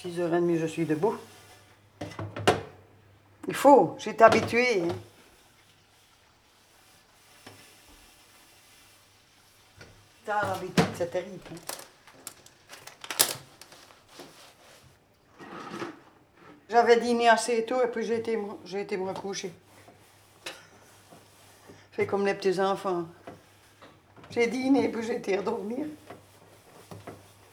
Six 0.00 0.18
heures 0.20 0.34
et 0.34 0.40
demie, 0.40 0.58
je 0.58 0.66
suis 0.66 0.86
debout. 0.86 1.16
Il 3.48 3.54
faut, 3.54 3.96
j'étais 3.98 4.24
habituée. 4.24 4.82
hein. 4.82 4.94
T'as 10.24 10.46
l'habitude, 10.46 10.79
c'est 11.00 11.10
terrible. 11.10 11.40
hein. 11.50 11.56
J'avais 16.68 17.00
dîné 17.00 17.26
assez 17.28 17.64
tôt 17.64 17.82
et 17.82 17.88
puis 17.88 18.04
j'ai 18.04 18.16
été, 18.16 18.36
me- 18.36 18.58
j'ai 18.66 18.82
été 18.82 18.96
me 18.98 19.08
recoucher. 19.08 19.50
Fait 21.92 22.06
comme 22.06 22.26
les 22.26 22.34
petits 22.34 22.60
enfants. 22.60 23.06
J'ai 24.30 24.46
dîné 24.46 24.84
et 24.84 24.88
puis 24.90 25.02
j'ai 25.02 25.16
été 25.16 25.36
redormir. 25.38 25.86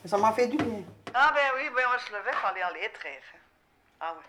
Ça 0.05 0.17
m'a 0.17 0.33
fait 0.33 0.47
du 0.47 0.57
bien. 0.57 0.83
Ah 1.13 1.31
ben 1.33 1.51
oui, 1.57 1.69
ben 1.75 1.83
on 1.95 1.99
se 1.99 2.11
levait, 2.11 2.33
fallait 2.33 2.61
aller 2.61 2.89
très. 2.93 3.19
Ah 4.01 4.13
oui. 4.17 4.23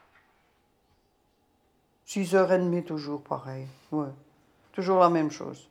Six 2.06 2.34
heures 2.36 2.52
et 2.52 2.58
demie, 2.58 2.84
toujours 2.84 3.22
pareil. 3.22 3.66
Ouais. 3.90 4.08
Toujours 4.72 5.00
la 5.00 5.08
même 5.10 5.30
chose. 5.30 5.68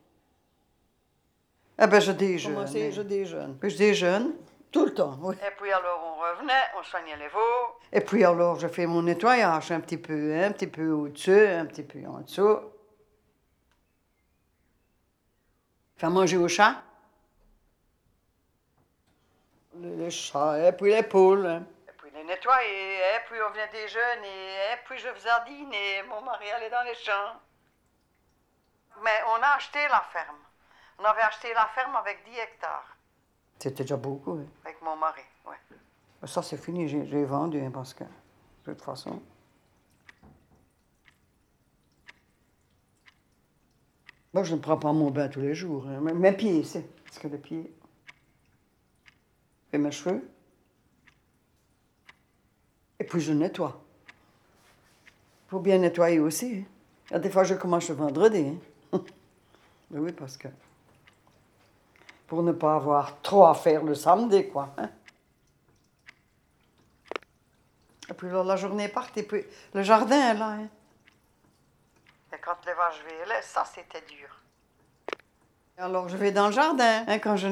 Eh 1.80 1.88
ben, 1.88 2.00
je 2.02 2.12
déjeune. 2.12 2.68
Je 2.68 3.02
déjeune 3.02 3.58
Puis 3.60 3.70
je 3.70 3.78
déjeune. 3.78 4.36
Tout 4.72 4.86
le 4.86 4.94
temps, 4.94 5.18
oui. 5.22 5.36
Et 5.46 5.52
puis 5.52 5.72
alors, 5.72 6.04
on 6.04 6.20
revenait, 6.22 6.64
on 6.78 6.84
soignait 6.84 7.16
les 7.18 7.28
veaux. 7.30 7.80
Et 7.92 8.02
puis 8.02 8.24
alors, 8.26 8.60
je 8.60 8.68
fais 8.68 8.86
mon 8.86 9.02
nettoyage 9.02 9.72
un 9.72 9.80
petit 9.80 9.98
peu, 9.98 10.36
un 10.36 10.52
petit 10.52 10.68
peu 10.68 10.90
au-dessus, 10.92 11.48
un 11.48 11.66
petit 11.66 11.84
peu 11.84 12.00
en 12.06 12.20
dessous. 12.20 12.60
Faire 15.98 16.10
manger 16.12 16.38
au 16.38 16.48
chat. 16.48 16.76
Le, 19.80 19.96
le 19.96 20.10
chat, 20.10 20.68
et 20.68 20.72
puis 20.74 20.92
les 20.94 21.04
poules. 21.04 21.46
hein. 21.46 21.64
Et 21.88 21.92
puis 21.98 22.12
les 22.14 22.24
nettoyer, 22.24 22.98
et 23.16 23.20
puis 23.28 23.38
on 23.48 23.52
venait 23.52 23.70
déjeuner, 23.72 24.54
et 24.74 24.78
puis 24.86 24.98
je 24.98 25.08
faisais 25.10 25.30
dîner, 25.48 26.04
mon 26.10 26.22
mari 26.22 26.50
allait 26.52 26.70
dans 26.70 26.84
les 26.84 26.96
champs. 26.96 27.40
Mais 29.04 29.22
on 29.28 29.42
a 29.42 29.56
acheté 29.56 29.80
la 29.90 30.04
ferme. 30.12 30.36
On 31.00 31.04
avait 31.04 31.22
acheté 31.22 31.54
la 31.54 31.68
ferme 31.76 31.96
avec 31.96 32.24
10 32.26 32.32
hectares. 32.38 32.98
C'était 33.60 33.84
déjà 33.84 33.98
beaucoup, 33.98 34.34
oui. 34.34 34.46
Avec 34.66 34.82
mon 34.82 34.96
mari, 34.96 35.22
oui. 35.48 35.56
Ça, 36.28 36.42
c'est 36.42 36.58
fini, 36.58 36.88
j'ai 36.88 37.26
vendu, 37.26 37.60
hein, 37.62 37.72
parce 37.72 37.94
que, 37.94 38.04
de 38.04 38.74
toute 38.74 38.82
façon. 38.82 39.22
Moi, 44.34 44.44
je 44.44 44.56
ne 44.56 44.60
prends 44.60 44.78
pas 44.78 44.94
mon 44.94 45.10
bain 45.12 45.30
tous 45.30 45.42
les 45.42 45.56
jours. 45.56 45.88
hein. 45.88 46.00
Mes- 46.02 46.34
pieds, 46.34 46.64
c'est. 46.64 46.84
Parce 47.06 47.20
que 47.20 47.28
les 47.28 47.38
pieds. 47.38 47.74
Et 49.74 49.78
mes 49.78 49.92
cheveux. 49.92 50.30
Et 53.00 53.04
puis 53.04 53.20
je 53.22 53.34
nettoie. 53.34 53.84
Pour 55.48 55.62
bien 55.62 55.78
nettoyer 55.78 56.20
aussi. 56.20 56.66
hein. 57.12 57.16
Il 57.16 57.20
des 57.22 57.30
fois, 57.30 57.44
je 57.46 57.54
commence 57.56 57.88
le 57.90 57.96
vendredi. 57.96 58.58
hein. 58.94 59.00
Mais 59.92 60.00
oui, 60.00 60.12
parce 60.12 60.36
que. 60.38 60.50
Pour 62.28 62.44
ne 62.44 62.52
pas 62.52 62.76
avoir 62.76 63.22
trop 63.22 63.46
à 63.46 63.54
faire 63.56 63.84
le 63.84 63.96
samedi, 63.96 64.50
quoi. 64.50 64.70
hein. 64.78 64.90
Et 68.10 68.14
puis 68.14 68.30
là, 68.30 68.44
la 68.44 68.56
journée 68.56 68.86
est 68.86 68.90
partie. 68.90 69.24
Puis 69.24 69.46
le 69.74 69.82
jardin, 69.84 70.34
là. 70.34 70.48
hein. 70.50 70.68
Et 72.34 72.38
quand 72.40 72.58
les 72.66 72.74
vaches 72.74 73.02
ça, 73.42 73.64
c'était 73.66 74.02
dur. 74.02 74.28
Alors, 75.78 76.10
je 76.10 76.18
vais 76.18 76.32
dans 76.32 76.48
le 76.48 76.54
jardin. 76.54 77.06
hein, 77.08 77.20
quand, 77.20 77.38
je 77.38 77.48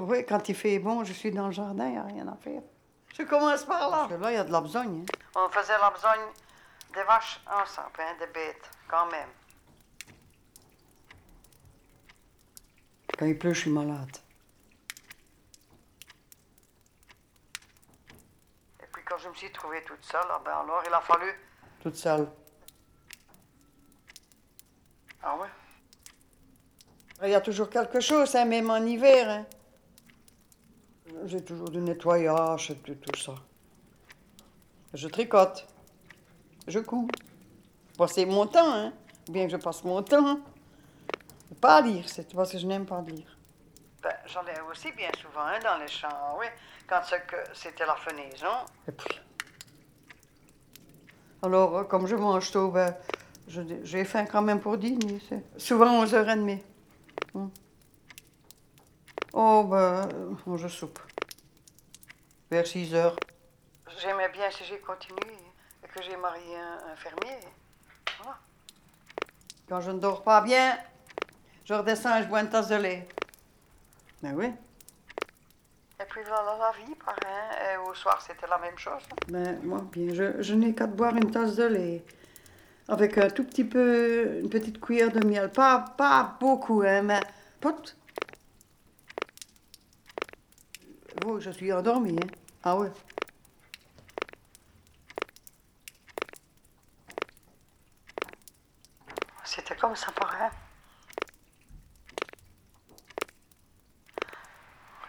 oui, 0.00 0.26
quand 0.26 0.48
il 0.48 0.54
fait 0.54 0.78
bon, 0.78 1.04
je 1.04 1.12
suis 1.12 1.30
dans 1.30 1.46
le 1.46 1.52
jardin, 1.52 1.86
il 1.86 1.92
n'y 1.92 1.98
a 1.98 2.02
rien 2.02 2.28
à 2.28 2.36
faire. 2.36 2.60
Je 3.16 3.22
commence 3.22 3.64
par 3.64 3.88
là. 3.90 3.96
Parce 4.08 4.12
que 4.12 4.14
là, 4.22 4.30
il 4.32 4.34
y 4.34 4.38
a 4.38 4.44
de 4.44 4.52
la 4.52 4.60
besogne. 4.60 5.04
hein. 5.08 5.18
On 5.36 5.48
faisait 5.48 5.78
la 5.78 5.90
besogne 5.90 6.26
des 6.94 7.02
vaches 7.04 7.40
ensemble, 7.46 8.00
hein, 8.00 8.14
des 8.18 8.26
bêtes, 8.26 8.70
quand 8.88 9.06
même. 9.06 9.28
Quand 13.18 13.26
il 13.26 13.36
pleut, 13.36 13.52
je 13.52 13.60
suis 13.62 13.70
malade. 13.70 14.16
Et 18.80 18.86
puis 18.92 19.02
quand 19.04 19.18
je 19.18 19.28
me 19.28 19.34
suis 19.34 19.50
trouvée 19.50 19.82
toute 19.84 20.04
seule, 20.04 20.20
ah 20.30 20.40
ben 20.44 20.52
alors 20.52 20.82
il 20.86 20.94
a 20.94 21.00
fallu... 21.00 21.26
Toute 21.80 21.96
seule. 21.96 22.28
Ah 25.22 25.36
ouais? 25.36 25.48
Il 27.24 27.30
y 27.30 27.34
a 27.34 27.40
toujours 27.40 27.68
quelque 27.68 27.98
chose, 27.98 28.36
hein, 28.36 28.44
même 28.44 28.70
en 28.70 28.76
hiver. 28.76 29.28
hein. 29.28 29.46
J'ai 31.24 31.44
toujours 31.44 31.70
du 31.70 31.78
nettoyage 31.78 32.70
et 32.70 32.76
tout, 32.76 32.94
tout 32.94 33.18
ça. 33.18 33.34
Je 34.94 35.08
tricote. 35.08 35.66
Je 36.68 36.78
couds. 36.78 37.08
Passer 37.96 38.24
mon 38.26 38.46
temps, 38.46 38.72
hein. 38.72 38.92
Bien 39.28 39.46
que 39.46 39.52
je 39.52 39.56
passe 39.56 39.82
mon 39.82 40.02
temps. 40.04 40.38
Pas 41.60 41.76
à 41.76 41.80
lire, 41.80 42.08
c'est 42.08 42.32
parce 42.34 42.52
que 42.52 42.58
je 42.58 42.66
n'aime 42.66 42.86
pas 42.86 43.00
lire. 43.00 43.36
Ben, 44.02 44.14
j'en 44.26 44.46
ai 44.46 44.60
aussi 44.70 44.92
bien 44.92 45.10
souvent 45.20 45.40
hein, 45.40 45.58
dans 45.62 45.78
les 45.78 45.88
champs, 45.88 46.36
oui. 46.38 46.46
Quand 46.86 47.00
c'était 47.52 47.86
la 47.86 47.96
fenaison. 47.96 48.64
Et 48.86 48.92
puis. 48.92 49.20
Alors, 51.42 51.76
euh, 51.78 51.84
comme 51.84 52.06
je 52.06 52.14
mange 52.16 52.50
tôt, 52.50 52.70
ben, 52.70 52.94
j'ai 53.82 54.04
faim 54.04 54.24
quand 54.26 54.42
même 54.42 54.60
pour 54.60 54.78
dîner. 54.78 55.20
c'est 55.28 55.42
Souvent 55.60 56.04
11h30. 56.04 56.62
Hmm. 57.34 57.48
Oh, 59.32 59.64
ben, 59.64 60.08
euh, 60.46 60.56
je 60.56 60.68
soupe. 60.68 61.00
Vers 62.50 62.66
6 62.66 62.94
heures. 62.94 63.16
J'aimais 63.98 64.28
bien 64.28 64.50
si 64.50 64.64
j'ai 64.64 64.78
continué 64.78 65.34
et 65.84 65.88
que 65.88 66.02
j'ai 66.02 66.16
marié 66.16 66.56
un, 66.56 66.92
un 66.92 66.96
fermier. 66.96 67.38
Voilà. 68.18 68.38
Quand 69.68 69.80
je 69.80 69.90
ne 69.90 69.98
dors 69.98 70.22
pas 70.22 70.40
bien, 70.40 70.78
je 71.68 71.74
redescends 71.74 72.16
et 72.16 72.22
je 72.22 72.28
bois 72.28 72.40
une 72.40 72.48
tasse 72.48 72.68
de 72.68 72.76
lait. 72.76 73.06
Ben 74.22 74.34
oui. 74.34 74.46
Et 76.00 76.04
puis 76.08 76.24
là, 76.24 76.42
là, 76.42 76.56
la 76.58 76.72
vie. 76.78 76.92
Et 76.92 77.76
au 77.76 77.92
soir, 77.92 78.22
c'était 78.22 78.46
la 78.46 78.56
même 78.56 78.78
chose. 78.78 79.02
Ben, 79.28 79.60
moi, 79.62 79.84
bien, 79.92 80.14
je, 80.14 80.40
je 80.40 80.54
n'ai 80.54 80.74
qu'à 80.74 80.86
te 80.86 80.92
boire 80.92 81.14
une 81.14 81.30
tasse 81.30 81.56
de 81.56 81.64
lait. 81.64 82.02
Avec 82.88 83.18
un 83.18 83.28
tout 83.28 83.44
petit 83.44 83.64
peu, 83.64 84.38
une 84.40 84.48
petite 84.48 84.80
cuillère 84.80 85.12
de 85.12 85.22
miel. 85.26 85.50
Pas, 85.52 85.80
pas 85.98 86.38
beaucoup, 86.40 86.80
hein, 86.80 87.02
mais 87.02 87.20
pot. 87.60 87.94
Vous, 91.22 91.38
je 91.38 91.50
suis 91.50 91.70
endormie, 91.70 92.18
hein. 92.18 92.28
Ah 92.64 92.78
ouais. 92.78 92.90
C'était 99.44 99.76
comme 99.76 99.94
ça, 99.94 100.10
pareil. 100.12 100.50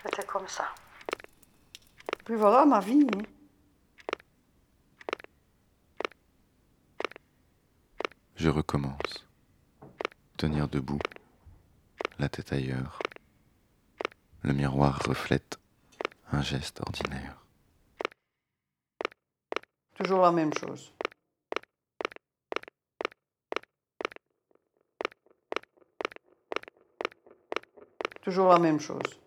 C'était 0.04 0.19
comme 0.32 0.48
ça. 0.48 0.68
Puis 2.24 2.36
voilà 2.36 2.66
ma 2.66 2.80
vie. 2.80 3.08
hein. 3.12 3.26
Je 8.36 8.50
recommence. 8.50 9.26
Tenir 10.38 10.68
debout, 10.70 11.02
la 12.20 12.30
tête 12.30 12.54
ailleurs. 12.54 13.08
Le 14.44 14.54
miroir 14.54 15.04
reflète 15.04 15.60
un 16.32 16.42
geste 16.42 16.80
ordinaire. 16.80 17.44
Toujours 19.96 20.22
la 20.22 20.32
même 20.32 20.54
chose. 20.54 20.94
Toujours 28.22 28.48
la 28.50 28.60
même 28.60 28.80
chose. 28.80 29.20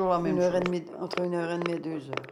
Toujours 0.00 0.12
la 0.14 0.18
même 0.18 0.36
Une 0.36 0.40
heure 0.42 0.52
chose. 0.52 0.60
et 0.62 0.64
demie, 0.64 0.84
entre 0.98 1.18
une 1.18 1.34
heure 1.34 1.50
et 1.50 1.58
demie 1.58 1.72
et 1.74 1.78
deux 1.78 2.10
heures. 2.10 2.26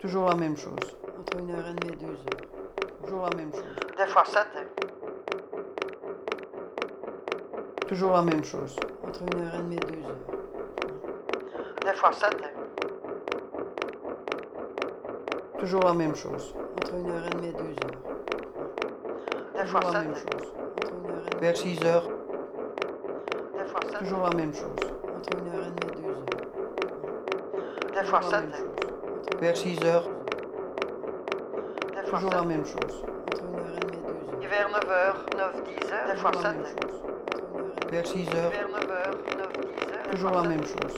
Toujours 0.00 0.28
la 0.28 0.34
même 0.34 0.56
chose. 0.56 0.96
Entre 1.20 1.34
une 1.36 1.50
heure 1.50 1.66
et 1.68 1.74
demie 1.74 1.88
et 1.88 1.94
deux 1.96 2.06
heures. 2.06 3.02
Toujours 3.04 3.22
la 3.22 3.30
même 3.30 3.52
chose. 3.52 3.62
Des 3.98 4.06
fois 4.06 4.24
sept. 4.24 4.46
Toujours 7.86 8.12
la 8.12 8.22
même 8.22 8.44
chose. 8.44 8.82
Entre 9.06 9.22
une 9.22 9.38
heure 9.38 9.54
et 9.54 9.58
demie 9.58 9.76
et 9.76 9.80
deux 9.82 10.08
heures. 10.08 10.26
Des 11.84 11.92
fois 11.92 12.12
sept. 12.12 12.34
Toujours 15.58 15.84
la 15.84 15.92
même 15.92 16.14
chose. 16.14 16.54
Entre 16.78 16.94
une 16.94 17.10
heure 17.10 17.26
et 17.26 17.32
demie 17.32 17.48
et 17.48 17.52
deux 17.52 17.64
heures. 17.64 18.02
Des 19.54 19.66
fois 19.66 19.82
la 19.82 20.00
même 20.00 20.14
chose. 20.14 20.52
Entre 20.78 20.92
une 20.94 21.10
heure 21.10 21.16
et 21.18 21.24
demie, 21.24 21.25
Vers 21.40 21.56
6 21.56 21.84
heures. 21.84 22.08
Des 23.56 23.64
fois 23.64 23.80
sept. 23.90 23.98
Toujours 23.98 24.22
la 24.28 24.34
même 24.36 24.52
chose. 24.54 24.70
entre 25.16 25.30
et 25.36 25.56
heures. 25.56 25.72
Des 27.92 28.04
fois. 28.08 28.20
Vers 29.40 29.56
6 29.56 29.84
heures. 29.84 30.08
Toujours 32.06 32.30
la 32.30 32.42
même 32.42 32.64
chose. 32.64 33.02
Entre 33.26 33.42
et 33.42 33.46
heures. 33.56 34.50
Vers 34.50 34.68
9 34.70 34.90
heures, 34.90 35.26
9, 35.36 35.62
10 35.64 35.92
heures. 35.92 36.06
Des 36.10 36.16
fois 36.16 36.30
Toujours 36.30 36.42
la 36.44 36.50
7. 36.52 36.56
même 36.56 36.66
chose. 36.66 37.00
Entre 37.26 37.38
une 37.42 37.58
heure 37.58 37.66
et 37.66 37.80
demie- 37.80 37.90
Vers 37.90 38.06
6 38.06 38.28
heures. 38.36 38.50
Vers 38.50 38.68
9 38.68 38.90
heures, 38.90 39.16
9, 39.36 39.52
10 39.62 39.92
heures. 39.92 40.10
Toujours 40.10 40.30
la 40.30 40.42
même 40.42 40.64
chose. 40.64 40.96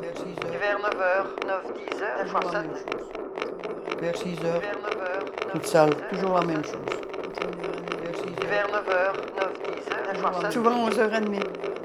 Vers 0.00 0.12
deux 0.12 0.20
6 0.20 0.36
heures. 0.44 0.52
heures. 0.52 0.60
Vers 0.60 0.78
9 0.78 1.00
heures, 1.00 1.30
9, 1.46 1.64
10 1.74 2.02
heures. 2.02 2.18
Des 2.22 2.28
fois 2.30 2.40
Toujours 2.40 2.52
la 2.52 2.60
7. 2.60 2.66
même 2.66 2.76
chose. 2.76 3.08
Entre 3.16 3.46
une 3.46 3.64
heure 3.64 3.76
et 3.76 3.90
demie- 3.90 4.00
Vers 4.00 4.16
6 4.16 4.44
heures. 4.44 4.60
Vers 4.60 4.78
9 4.82 5.00
heures, 5.00 5.24
9, 5.24 5.52
Toute 5.52 5.66
sale. 5.66 5.92
Toujours 6.10 6.34
la 6.34 6.44
même 6.44 6.64
chose. 6.64 6.74
entre 6.76 7.42
une 7.42 7.64
heure 7.64 7.74
et 7.76 7.82
demie 7.82 8.32
et 8.32 8.35
Vers 8.48 8.66
6 8.66 8.72
heures. 8.72 8.72
Vers 8.72 8.72
9 8.72 8.88
heures, 8.88 9.16
9, 9.36 9.48
10 9.62 9.92
heures. 9.92 10.12
Des 10.12 10.18
fois 10.18 10.32
7. 10.42 10.52
Souvent 10.52 10.88
11h30. 10.88 11.40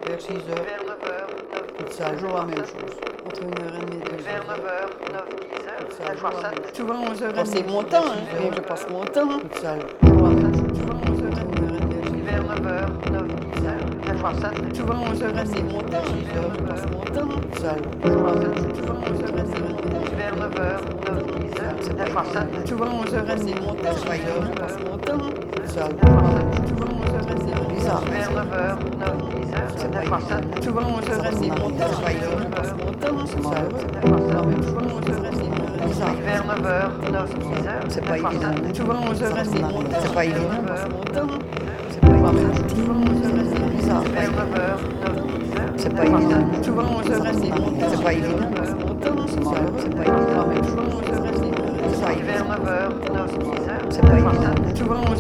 Vers 0.07 0.21
6 0.21 0.31
heures. 0.31 0.65
Vers 0.65 0.83
9 0.87 0.97
heures, 1.11 1.29
9, 1.53 1.77
Toute 1.77 1.93
sale. 1.93 2.15
Toujours 2.17 2.37
la 2.37 2.45
même 2.45 2.55
chose. 2.57 2.95
entre 3.25 3.41
une 3.43 3.65
heure 3.65 3.75
et 3.75 3.85
demie 3.85 4.01
et 4.01 4.09
deux 4.09 4.23
Vers 4.23 4.35
heures. 4.35 4.47
9 4.47 4.65
heures, 4.65 4.89
9, 5.11 5.23
10 5.39 5.67
heures. 5.67 6.11
Des 6.11 6.17
fois 6.17 6.31
7. 6.41 6.75
Souvent 6.75 6.99
11h30. 7.05 7.33
Passer 7.33 7.63
mon 7.67 7.83
temps, 7.83 7.97
hein. 8.07 8.51
Je 8.55 8.61
passe 8.61 8.87
mon 8.89 9.03
temps. 9.05 9.39
Toute 9.39 9.55
sale. 9.55 9.79
Toujours 10.01 10.27
la 10.27 10.35
même 10.35 10.53
chose. 10.55 10.77
Souvent 10.79 10.95
Entre 10.95 11.11
11h30. 11.11 11.41
une 11.41 11.63
heure 11.63 11.75
et 11.75 11.79
demie 11.79 11.97
et 11.97 12.21
deux 12.21 12.23
Vers 12.31 12.43
9 12.43 12.67
heures, 12.67 12.89
9, 13.11 13.23
10 13.27 13.65
heures. 13.67 13.85
Des 14.05 14.17
fois 14.19 14.33
7. 14.33 14.75
Souvent 14.75 14.93
11h30. 14.95 15.63
mon 15.71 15.81
temps, 15.81 15.87
Vers 15.91 16.05
6 16.05 16.37
heures. 16.37 16.53
Je 16.57 16.63
passe 16.63 16.85
mon 16.91 17.01
temps. 17.01 17.27
Toute 17.41 17.55
sale. 17.59 17.69
heures. 17.71 18.01
Toujours 18.01 18.27
la 18.27 18.33
même 18.33 18.55
chose. 18.55 18.77
Souvent 18.77 18.99
11h30. 19.01 19.31
Vers 20.17 20.35
9 20.35 20.59
heures, 20.59 20.81
9, 21.11 21.23
10 21.25 21.61
heures. 21.61 22.05
Des 22.05 22.11
fois 22.11 22.23
7. 22.31 22.67
Souvent 22.67 22.85
11h30. 22.85 23.21
mon 23.21 23.21
temps, 23.21 23.21
Vers 23.21 23.21
6 23.21 23.21
heures. 23.21 23.21
Je 23.21 23.21
passe 23.21 23.21
mon 23.21 23.21
temps. 23.21 23.21
Toute 23.21 23.21
sale. 23.21 23.21
Des 23.21 23.21
fois 23.21 23.21
7. 23.21 23.21
Souvent 23.21 23.21
11h30. 23.21 23.21
Bizarre. 23.21 23.21
Vers 23.21 23.21
9 23.21 23.21
heures, 23.21 23.21
9, 23.21 23.21
10 23.21 23.21
heures. 23.21 23.25
Des 23.25 23.41
fois 23.41 23.43
7. 23.43 23.47
Souvent 23.47 23.49
11h30. 23.49 23.61
mon 23.61 23.73
temps, 23.75 23.83
Vers 23.83 23.97
6 23.97 24.07
heures. 24.07 24.45
Je 24.45 24.59
passe 24.59 24.77
mon 24.79 24.97
temps. 24.97 25.17
Toute 26.81 27.79
sale. 27.79 28.03
Des 29.91 30.05
fois 30.07 30.19
7. 30.19 30.29
La 34.31 34.41
même 34.41 34.63
chose. 34.63 34.67
Souvent 34.67 34.83
11h30. 34.99 35.87
Bizarre. 35.87 36.15
Vers 36.25 36.43
9 36.45 36.65
heures, 36.65 36.91
9, 37.11 37.39
10 37.39 37.67
heures. 37.67 37.83
C'est 37.89 38.05
pas 38.05 38.17
évident. 38.17 38.51
7. 38.63 38.75
Souvent 38.75 38.93
11h30. 38.93 39.45
C'est 40.01 40.13
pas 40.13 40.25
évident. 40.25 40.49
C'est 41.89 42.01
pas 42.01 42.07
évident. 42.07 42.31
chose. 42.31 42.69
Souvent 42.69 42.99
11h30. 43.01 43.71
Bizarre. 43.77 44.03
Vers 44.03 44.31
9 44.31 44.39
heures, 44.59 44.81
9, 45.01 45.15
10 45.39 45.55
heures. 45.57 45.73
C'est 45.77 45.93
pas 45.95 46.05
évident. 46.05 46.43
7. 46.53 46.65
Souvent 46.65 46.83
11h30. 46.83 47.43
C'est 47.89 48.03
pas 48.03 48.13
évident. 48.13 48.39
C'est 49.77 49.95
pas 49.95 50.03
évident. 50.03 51.60
La 51.91 52.07
même 52.07 52.15
chose. 52.21 52.21
11h30. 52.21 52.21
Bizarre. 52.21 52.21
Vers 52.23 52.45
9 52.45 52.67
heures, 52.67 52.93
9, 53.13 53.39
10 53.39 53.47
heures. 53.69 53.85
C'est 53.89 54.01
pas 54.01 54.13
évident. 54.13 54.31
7. 54.65 54.77
Souvent 54.77 55.01
11h30. 55.01 55.15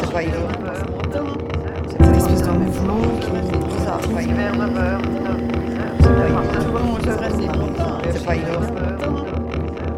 C'est 0.00 0.12
pas 0.12 0.22
évident. 0.22 0.48
Mon 0.90 1.02
temps. 1.02 1.32
C'est 1.88 1.98
pas 1.98 2.04
Une 2.04 2.10
évident. 2.10 2.26
espèce 2.26 2.42
de 2.42 2.50
même 2.50 2.72
flot 2.72 3.04
qui 3.20 3.28
est 3.28 3.76
bizarre. 3.78 4.00
C'est 4.02 4.12
pas 4.12 4.22
évident. 4.22 4.36
Vers 4.38 4.58
9 4.58 4.76
heures, 4.78 5.00
9, 5.00 5.36
10 5.38 5.48
heures. 5.48 6.28
C'est 8.12 8.24
pas 8.24 8.34
évident. 8.34 8.62
7. 8.62 8.74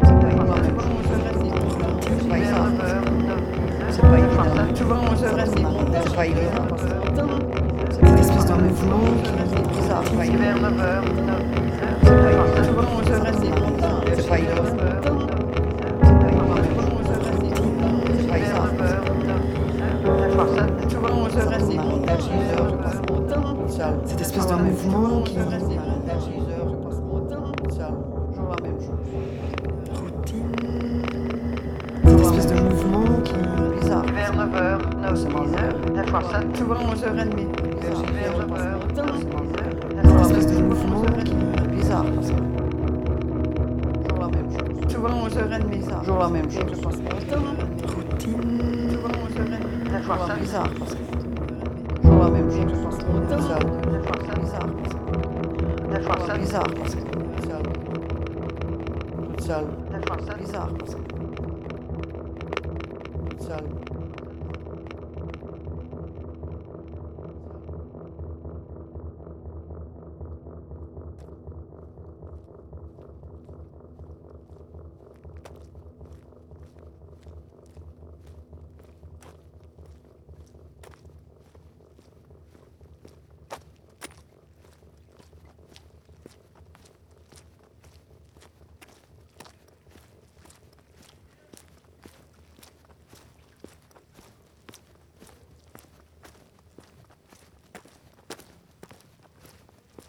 Souvent 0.05 0.27
11h30. 0.31 0.71
C'est 2.11 2.27
pas 2.27 2.37
évident. 2.37 2.65
C'est 3.89 4.01
pas 4.01 4.17
évident. 4.17 4.45
Souvent 4.75 5.01
11h30. 5.01 5.21
C'est 5.21 5.21
pas 5.21 5.27
évident. 5.27 5.31
9 5.31 5.31
heures, 5.31 5.35
9, 5.35 5.49
10 5.51 5.57
heures. 5.93 6.01
C'est 6.03 6.15
pas 6.15 6.25
évident. 6.25 6.65
11h30. 6.71 6.75
pas 6.81 7.05
évident. 7.05 7.35
Cette 7.91 8.19
espèce 8.19 8.45
de 8.45 8.53
mouvement 8.53 9.05
C'est 9.49 9.67
bizarre, 9.67 10.03
c'est 10.05 10.15
pas 10.17 10.25
évident. 10.25 10.41
Vers 10.41 10.57
9h, 10.57 11.03
C'est 14.15 14.27
pas 14.27 14.37
évident. 14.37 14.63
C'est 14.65 15.00
Cette 24.05 24.21
espèce 24.21 24.47
de 24.47 24.55
mouvement 24.55 25.21
qui 25.21 25.37
routine. 29.93 30.51
Cette 32.03 32.19
espèce 32.19 32.47
de 32.47 32.61
mouvement 32.61 33.21
qui 33.23 33.33
Bizarre. 33.79 34.03
Vers 34.13 34.33
9h, 34.33 34.79
9 35.01 35.19
10h, 35.19 35.93
des 35.93 36.09
fois 36.09 36.21
7. 36.31 36.57
Souvent 36.57 36.75
11h30. 36.75 37.47
Vers 37.81 38.33
9h, 38.33 38.71
9 38.95 39.25
10h, 39.31 40.03
des 40.03 40.23
cette 40.25 40.37
espèce 40.37 40.57
de 40.57 40.63
mouvement 40.63 41.03
qui 41.23 41.35
Bizarre. 41.75 42.05
Toujours 44.03 44.19
la 44.19 44.27
même 44.27 44.51
chose. 44.51 44.91
Souvent 44.91 45.15
11h30. 45.27 45.99
Toujours 46.03 46.19
la 46.19 46.29
même 46.29 46.51
chose. 46.51 46.63
routine. 47.95 48.41
des 49.91 50.03
fois 50.03 50.17
7. 50.27 50.39
Bizarre. 50.39 50.69
Parce 52.21 52.29
que 52.29 52.29
Toujours 52.29 52.29
la 52.29 52.29
même 52.29 52.51
chose. 52.51 52.97
Bizarre. 53.37 53.59
Des 53.89 53.99
fois 53.99 54.17
7. 54.25 54.39
Bizarre. 54.39 54.67
Des 55.89 56.01
fois 56.01 56.17
7. 56.27 56.39
Bizarre. 56.39 56.67
parce 56.73 56.95
que 56.95 57.01
Toute 59.25 59.41
seule. 59.41 59.65
Des 59.91 60.01
fois 60.07 60.17
7. 60.19 60.37
Bizarre. 60.39 60.69
parce 60.77 60.95
que 60.95 61.01
Toute 63.29 63.41
seule. 63.41 63.67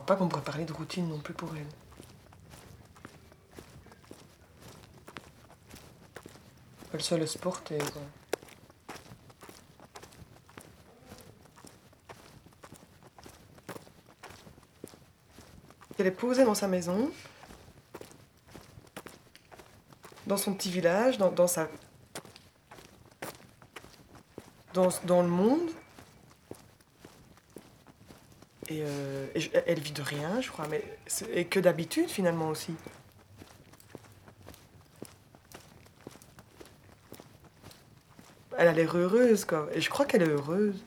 Pas 0.04 0.11
qu'on 0.22 0.28
pourrait 0.28 0.44
parler 0.44 0.64
de 0.64 0.72
routine 0.72 1.08
non 1.08 1.18
plus 1.18 1.34
pour 1.34 1.50
elle. 1.56 1.66
Elle 6.92 7.02
seule 7.02 7.26
sport 7.26 7.60
et 7.70 7.78
quoi. 7.78 8.02
Elle 15.98 16.06
est 16.06 16.10
posée 16.10 16.44
dans 16.44 16.54
sa 16.54 16.68
maison, 16.68 17.10
dans 20.26 20.36
son 20.36 20.54
petit 20.54 20.70
village, 20.70 21.18
dans, 21.18 21.46
sa. 21.46 21.68
Dans 24.74 25.22
le 25.22 25.28
monde. 25.28 25.70
Et, 28.72 28.82
euh, 28.82 29.26
elle 29.66 29.80
vit 29.80 29.92
de 29.92 30.02
rien, 30.02 30.40
je 30.40 30.50
crois, 30.50 30.66
mais 30.68 30.82
et 31.34 31.44
que 31.44 31.60
d'habitude 31.60 32.08
finalement 32.08 32.48
aussi. 32.48 32.74
Elle 38.56 38.68
a 38.68 38.72
l'air 38.72 38.96
heureuse, 38.96 39.44
quoi. 39.44 39.68
Et 39.74 39.80
je 39.80 39.90
crois 39.90 40.06
qu'elle 40.06 40.22
est 40.22 40.28
heureuse. 40.28 40.82